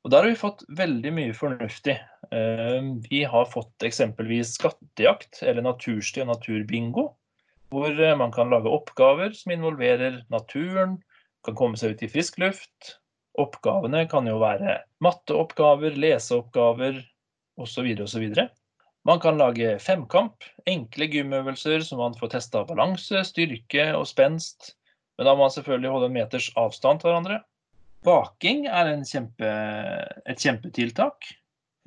Og 0.04 0.10
Der 0.10 0.20
har 0.20 0.28
vi 0.28 0.36
fått 0.36 0.64
veldig 0.68 1.12
mye 1.16 1.32
fornuftig. 1.32 1.94
Eh, 2.34 2.88
vi 3.06 3.22
har 3.22 3.46
fått 3.48 3.86
eksempelvis 3.86 4.58
skattejakt 4.58 5.44
eller 5.46 5.62
natursti 5.64 6.20
og 6.24 6.34
naturbingo 6.34 7.12
hvor 7.74 7.92
eh, 7.92 8.16
man 8.18 8.32
kan 8.34 8.52
lage 8.52 8.70
oppgaver 8.70 9.34
som 9.36 9.54
involverer 9.54 10.22
naturen, 10.32 10.98
kan 11.44 11.56
komme 11.58 11.78
seg 11.80 11.94
ut 11.94 12.04
i 12.06 12.10
frisk 12.10 12.38
luft. 12.40 12.94
Oppgavene 13.40 14.04
kan 14.10 14.28
jo 14.30 14.38
være 14.40 14.78
matteoppgaver, 15.04 15.96
leseoppgaver 15.98 17.00
osv. 17.60 17.90
osv. 18.06 18.24
Man 19.04 19.20
kan 19.20 19.36
lage 19.36 19.74
femkamp, 19.82 20.46
enkle 20.70 21.10
gymøvelser 21.12 21.82
som 21.84 22.00
man 22.00 22.14
får 22.16 22.36
testa 22.38 22.62
balanse, 22.64 23.20
styrke 23.28 23.90
og 23.98 24.06
spenst. 24.08 24.72
Men 25.18 25.28
da 25.28 25.34
må 25.34 25.44
man 25.44 25.52
selvfølgelig 25.54 25.92
holde 25.92 26.08
en 26.08 26.16
meters 26.16 26.48
avstand 26.58 27.02
til 27.02 27.10
hverandre. 27.10 27.42
Baking 28.04 28.66
er 28.68 28.90
kjempe, 29.08 29.50
et 30.28 30.40
kjempetiltak. 30.40 31.28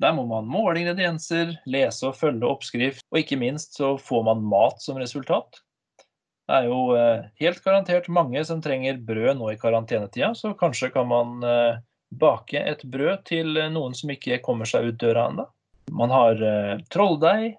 Der 0.02 0.14
må 0.14 0.24
man 0.30 0.46
måle 0.46 0.78
ingredienser, 0.78 1.56
lese 1.66 2.06
og 2.06 2.16
følge 2.18 2.46
oppskrift, 2.46 3.02
og 3.10 3.18
ikke 3.18 3.38
minst 3.40 3.74
så 3.78 3.96
får 3.98 4.24
man 4.30 4.44
mat 4.46 4.78
som 4.82 4.98
resultat. 5.00 5.58
Det 6.48 6.56
er 6.56 6.70
jo 6.70 6.96
eh, 6.96 7.26
helt 7.42 7.60
garantert 7.60 8.06
mange 8.08 8.40
som 8.48 8.62
trenger 8.64 8.96
brød 9.04 9.36
nå 9.36 9.50
i 9.52 9.58
karantenetida, 9.60 10.32
så 10.32 10.54
kanskje 10.56 10.88
kan 10.94 11.08
man 11.10 11.44
eh, 11.44 11.80
bake 12.08 12.62
et 12.70 12.84
brød 12.88 13.26
til 13.28 13.58
noen 13.74 13.96
som 13.96 14.14
ikke 14.14 14.40
kommer 14.44 14.68
seg 14.68 14.88
ut 14.88 15.00
døra 15.02 15.26
ennå. 15.28 15.44
Man 15.92 16.12
har 16.14 16.40
eh, 16.40 16.76
trolldeig, 16.92 17.58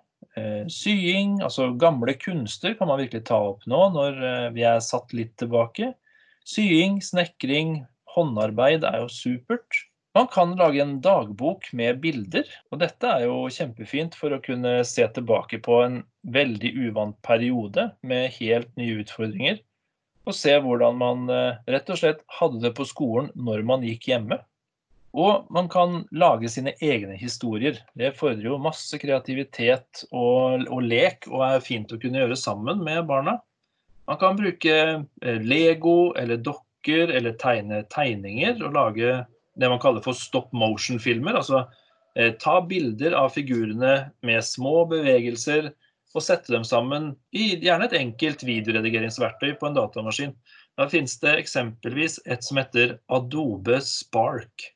sying, 0.71 1.39
altså 1.43 1.65
gamle 1.75 2.13
kunster 2.15 2.71
kan 2.77 2.87
man 2.87 2.99
virkelig 3.01 3.25
ta 3.27 3.35
opp 3.49 3.65
nå 3.67 3.79
når 3.91 4.19
vi 4.55 4.61
er 4.63 4.77
satt 4.83 5.11
litt 5.11 5.33
tilbake. 5.41 5.89
Sying, 6.47 6.99
snekring, 7.03 7.81
håndarbeid 8.13 8.85
er 8.87 9.01
jo 9.01 9.09
supert. 9.11 9.81
Man 10.17 10.27
kan 10.27 10.55
lage 10.57 10.81
en 10.81 11.01
dagbok 11.05 11.67
med 11.73 11.99
bilder, 12.01 12.47
og 12.73 12.81
dette 12.81 13.09
er 13.13 13.27
jo 13.27 13.43
kjempefint 13.53 14.15
for 14.17 14.33
å 14.33 14.41
kunne 14.41 14.79
se 14.87 15.05
tilbake 15.13 15.59
på 15.61 15.83
en 15.83 15.99
veldig 16.33 16.71
uvant 16.87 17.17
periode 17.25 17.91
med 18.01 18.33
helt 18.39 18.71
nye 18.79 19.03
utfordringer. 19.03 19.59
Og 20.25 20.35
se 20.35 20.55
hvordan 20.61 20.97
man 20.97 21.29
eh, 21.33 21.61
rett 21.69 21.93
og 21.93 22.01
slett 22.01 22.25
hadde 22.39 22.63
det 22.65 22.73
på 22.77 22.87
skolen 22.89 23.29
når 23.37 23.63
man 23.69 23.85
gikk 23.85 24.09
hjemme. 24.09 24.41
Og 25.13 25.45
man 25.53 25.69
kan 25.69 26.03
lage 26.09 26.49
sine 26.53 26.73
egne 26.85 27.15
historier. 27.17 27.77
Det 27.97 28.15
fordrer 28.17 28.49
jo 28.49 28.59
masse 28.61 28.97
kreativitet 29.01 30.03
og, 30.09 30.65
og 30.69 30.85
lek, 30.85 31.29
og 31.29 31.45
er 31.47 31.65
fint 31.65 31.89
å 31.93 32.01
kunne 32.01 32.21
gjøre 32.21 32.37
sammen 32.37 32.81
med 32.85 33.05
barna. 33.09 33.39
Man 34.09 34.17
kan 34.21 34.37
bruke 34.41 34.77
eh, 35.05 35.41
Lego 35.45 36.15
eller 36.17 36.41
dokker 36.41 37.13
eller 37.13 37.37
tegne 37.37 37.83
tegninger 37.93 38.57
og 38.65 38.73
lage 38.73 39.19
det 39.59 39.69
man 39.69 39.81
kaller 39.81 40.03
for 40.05 40.17
stop 40.17 40.51
motion-filmer. 40.55 41.37
Altså 41.39 41.65
eh, 42.15 42.33
ta 42.41 42.59
bilder 42.65 43.17
av 43.19 43.33
figurene 43.35 43.93
med 44.25 44.45
små 44.45 44.85
bevegelser 44.91 45.71
og 46.15 46.25
sette 46.25 46.53
dem 46.53 46.65
sammen 46.65 47.11
i 47.35 47.51
gjerne 47.61 47.85
et 47.85 47.99
enkelt 47.99 48.43
videoredigeringsverktøy 48.47 49.53
på 49.59 49.69
en 49.69 49.77
datamaskin. 49.77 50.33
Da 50.79 50.87
finnes 50.89 51.17
det 51.21 51.35
eksempelvis 51.43 52.17
et 52.25 52.45
som 52.45 52.57
heter 52.61 52.97
Adobe 53.13 53.81
Spark. 53.85 54.71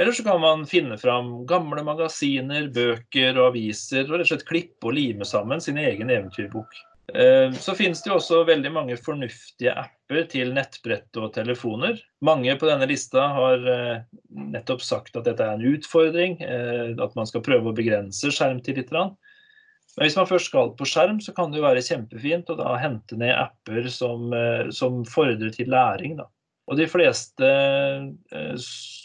Eller 0.00 0.12
så 0.12 0.24
kan 0.26 0.40
man 0.40 0.64
finne 0.66 0.96
fram 0.98 1.42
gamle 1.46 1.82
magasiner, 1.86 2.68
bøker 2.74 3.36
og 3.38 3.52
aviser 3.52 4.06
og 4.08 4.16
rett 4.16 4.26
og 4.26 4.32
slett 4.32 4.48
klippe 4.48 4.88
og 4.88 4.96
lime 4.96 5.26
sammen 5.28 5.62
sin 5.62 5.78
egen 5.78 6.10
eventyrbok. 6.10 6.72
Eh, 7.10 7.52
så 7.52 7.74
finnes 7.74 8.02
det 8.02 8.10
jo 8.10 8.16
også 8.16 8.42
veldig 8.46 8.70
mange 8.72 8.96
fornuftige 9.00 9.74
apper 9.74 10.26
til 10.30 10.52
nettbrett 10.54 11.18
og 11.18 11.32
telefoner. 11.34 11.98
Mange 12.24 12.54
på 12.58 12.68
denne 12.68 12.86
lista 12.88 13.26
har 13.34 13.66
eh, 13.68 14.04
nettopp 14.30 14.84
sagt 14.86 15.18
at 15.18 15.26
dette 15.26 15.44
er 15.44 15.58
en 15.58 15.66
utfordring, 15.74 16.38
eh, 16.46 16.92
at 17.02 17.16
man 17.18 17.28
skal 17.28 17.44
prøve 17.44 17.72
å 17.72 17.76
begrense 17.76 18.30
skjermtid 18.32 18.78
litt. 18.78 18.94
Men 18.94 20.06
hvis 20.06 20.16
man 20.16 20.30
først 20.30 20.52
skal 20.52 20.72
på 20.78 20.88
skjerm, 20.88 21.18
så 21.20 21.34
kan 21.36 21.50
det 21.50 21.60
jo 21.60 21.66
være 21.66 21.84
kjempefint 21.84 22.54
å 22.54 22.56
da 22.60 22.78
hente 22.80 23.18
ned 23.20 23.34
apper 23.34 23.90
som, 23.92 24.32
som 24.72 25.02
fordrer 25.04 25.52
til 25.52 25.68
læring. 25.74 26.16
Da. 26.22 26.30
Og 26.70 26.78
de 26.78 26.86
fleste 26.88 27.50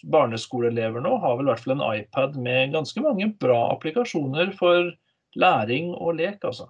barneskoleelever 0.08 1.04
nå 1.04 1.18
har 1.20 1.36
vel 1.36 1.50
i 1.50 1.52
hvert 1.52 1.66
fall 1.66 1.76
en 1.76 1.84
iPad 1.90 2.40
med 2.40 2.72
ganske 2.78 3.04
mange 3.04 3.34
bra 3.42 3.66
applikasjoner 3.74 4.54
for 4.56 4.94
læring 5.36 5.92
og 5.98 6.22
lek, 6.22 6.40
altså. 6.48 6.70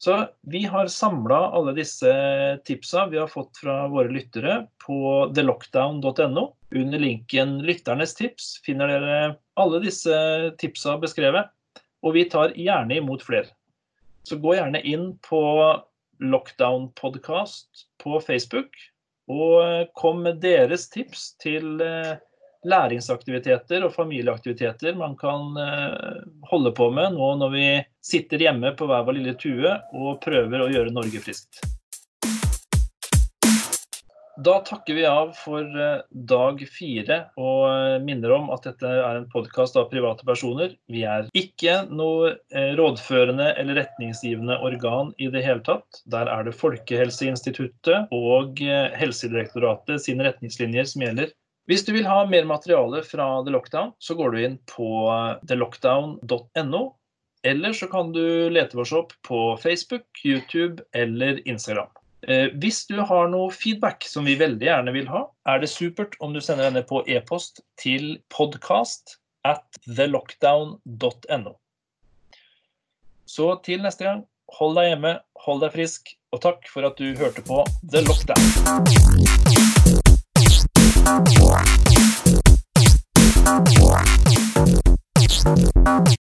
Så 0.00 0.28
vi 0.40 0.62
har 0.64 0.86
samla 0.86 1.36
alle 1.36 1.74
disse 1.76 2.12
tipsa 2.64 3.06
vi 3.06 3.18
har 3.20 3.28
fått 3.28 3.58
fra 3.60 3.82
våre 3.92 4.08
lyttere 4.08 4.62
på 4.86 5.28
thelockdown.no. 5.36 6.44
Under 6.70 6.98
linken 6.98 7.58
'Lytternes 7.62 8.14
tips' 8.16 8.62
finner 8.64 8.88
dere 8.88 9.18
alle 9.60 9.80
disse 9.84 10.14
tipsa 10.62 10.96
beskrevet. 11.02 11.52
Og 12.00 12.16
vi 12.16 12.24
tar 12.32 12.56
gjerne 12.56 12.96
imot 12.96 13.26
flere. 13.26 13.52
Så 14.24 14.40
gå 14.40 14.54
gjerne 14.56 14.80
inn 14.88 15.18
på 15.28 15.42
Lockdown 16.20 16.88
Podcast 16.96 17.84
på 18.00 18.20
Facebook, 18.24 18.72
og 19.28 19.92
kom 20.00 20.24
med 20.24 20.40
deres 20.40 20.88
tips 20.88 21.34
til 21.44 21.76
eh, 21.84 22.16
læringsaktiviteter 22.68 23.84
og 23.86 23.94
familieaktiviteter 23.94 24.96
man 24.98 25.16
kan 25.20 25.56
eh, 25.60 26.22
holde 26.50 26.74
på 26.76 26.90
med 26.92 27.16
nå 27.16 27.32
når 27.40 27.56
vi 27.56 27.66
sitter 28.04 28.48
hjemme 28.48 28.74
på 28.76 28.88
hver 28.90 29.04
vår 29.06 29.20
lille 29.20 29.36
tue 29.40 29.76
og 29.96 30.20
prøver 30.24 30.64
å 30.64 30.72
gjøre 30.72 30.94
Norge 30.94 31.22
friskt. 31.24 31.62
Da 34.40 34.54
takker 34.64 34.96
vi 34.96 35.02
av 35.04 35.34
for 35.36 35.64
eh, 35.64 36.04
dag 36.12 36.60
fire 36.72 37.18
og 37.40 37.64
eh, 37.70 37.96
minner 38.04 38.36
om 38.36 38.52
at 38.52 38.68
dette 38.68 38.92
er 38.92 39.18
en 39.18 39.28
podkast 39.32 39.76
av 39.80 39.88
private 39.90 40.24
personer. 40.28 40.76
Vi 40.92 41.04
er 41.08 41.28
ikke 41.36 41.82
noe 41.88 42.34
rådførende 42.76 43.50
eller 43.60 43.82
retningsgivende 43.82 44.60
organ 44.64 45.12
i 45.16 45.32
det 45.32 45.44
hele 45.48 45.64
tatt. 45.64 46.04
Der 46.12 46.28
er 46.28 46.48
det 46.48 46.56
Folkehelseinstituttet 46.60 48.12
og 48.16 48.64
Helsedirektoratet 49.00 50.04
sine 50.04 50.28
retningslinjer 50.28 50.88
som 50.88 51.08
gjelder. 51.08 51.32
Hvis 51.70 51.84
du 51.86 51.92
vil 51.94 52.08
ha 52.10 52.24
mer 52.26 52.48
materiale 52.50 52.98
fra 53.06 53.44
The 53.46 53.52
Lockdown, 53.54 53.92
så 54.02 54.16
går 54.18 54.32
du 54.34 54.38
inn 54.42 54.56
på 54.66 54.88
thelockdown.no. 55.46 56.80
Eller 57.46 57.72
så 57.78 57.86
kan 57.86 58.10
du 58.12 58.50
lete 58.50 58.78
oss 58.82 58.90
opp 58.92 59.14
på 59.22 59.38
Facebook, 59.62 60.08
YouTube 60.26 60.82
eller 60.92 61.38
Instagram. 61.46 61.92
Eh, 62.26 62.50
hvis 62.58 62.82
du 62.90 62.98
har 62.98 63.30
noe 63.30 63.52
feedback 63.54 64.02
som 64.04 64.26
vi 64.26 64.34
veldig 64.40 64.66
gjerne 64.66 64.94
vil 64.98 65.06
ha, 65.12 65.22
er 65.46 65.62
det 65.62 65.70
supert 65.70 66.18
om 66.18 66.34
du 66.34 66.42
sender 66.42 66.66
denne 66.66 66.82
på 66.84 67.04
e-post 67.06 67.62
til 67.80 68.18
podcast 68.34 69.20
at 69.46 69.64
thelockdown.no. 69.86 71.54
Så 73.30 73.52
til 73.62 73.86
neste 73.86 74.10
gang, 74.10 74.24
hold 74.58 74.74
deg 74.80 74.90
hjemme, 74.90 75.14
hold 75.46 75.62
deg 75.62 75.78
frisk, 75.78 76.16
og 76.34 76.42
takk 76.42 76.66
for 76.68 76.90
at 76.90 76.98
du 76.98 77.14
hørte 77.14 77.46
på 77.46 77.62
The 77.94 78.02
Lockdown. 78.10 79.39
Before. 81.18 81.79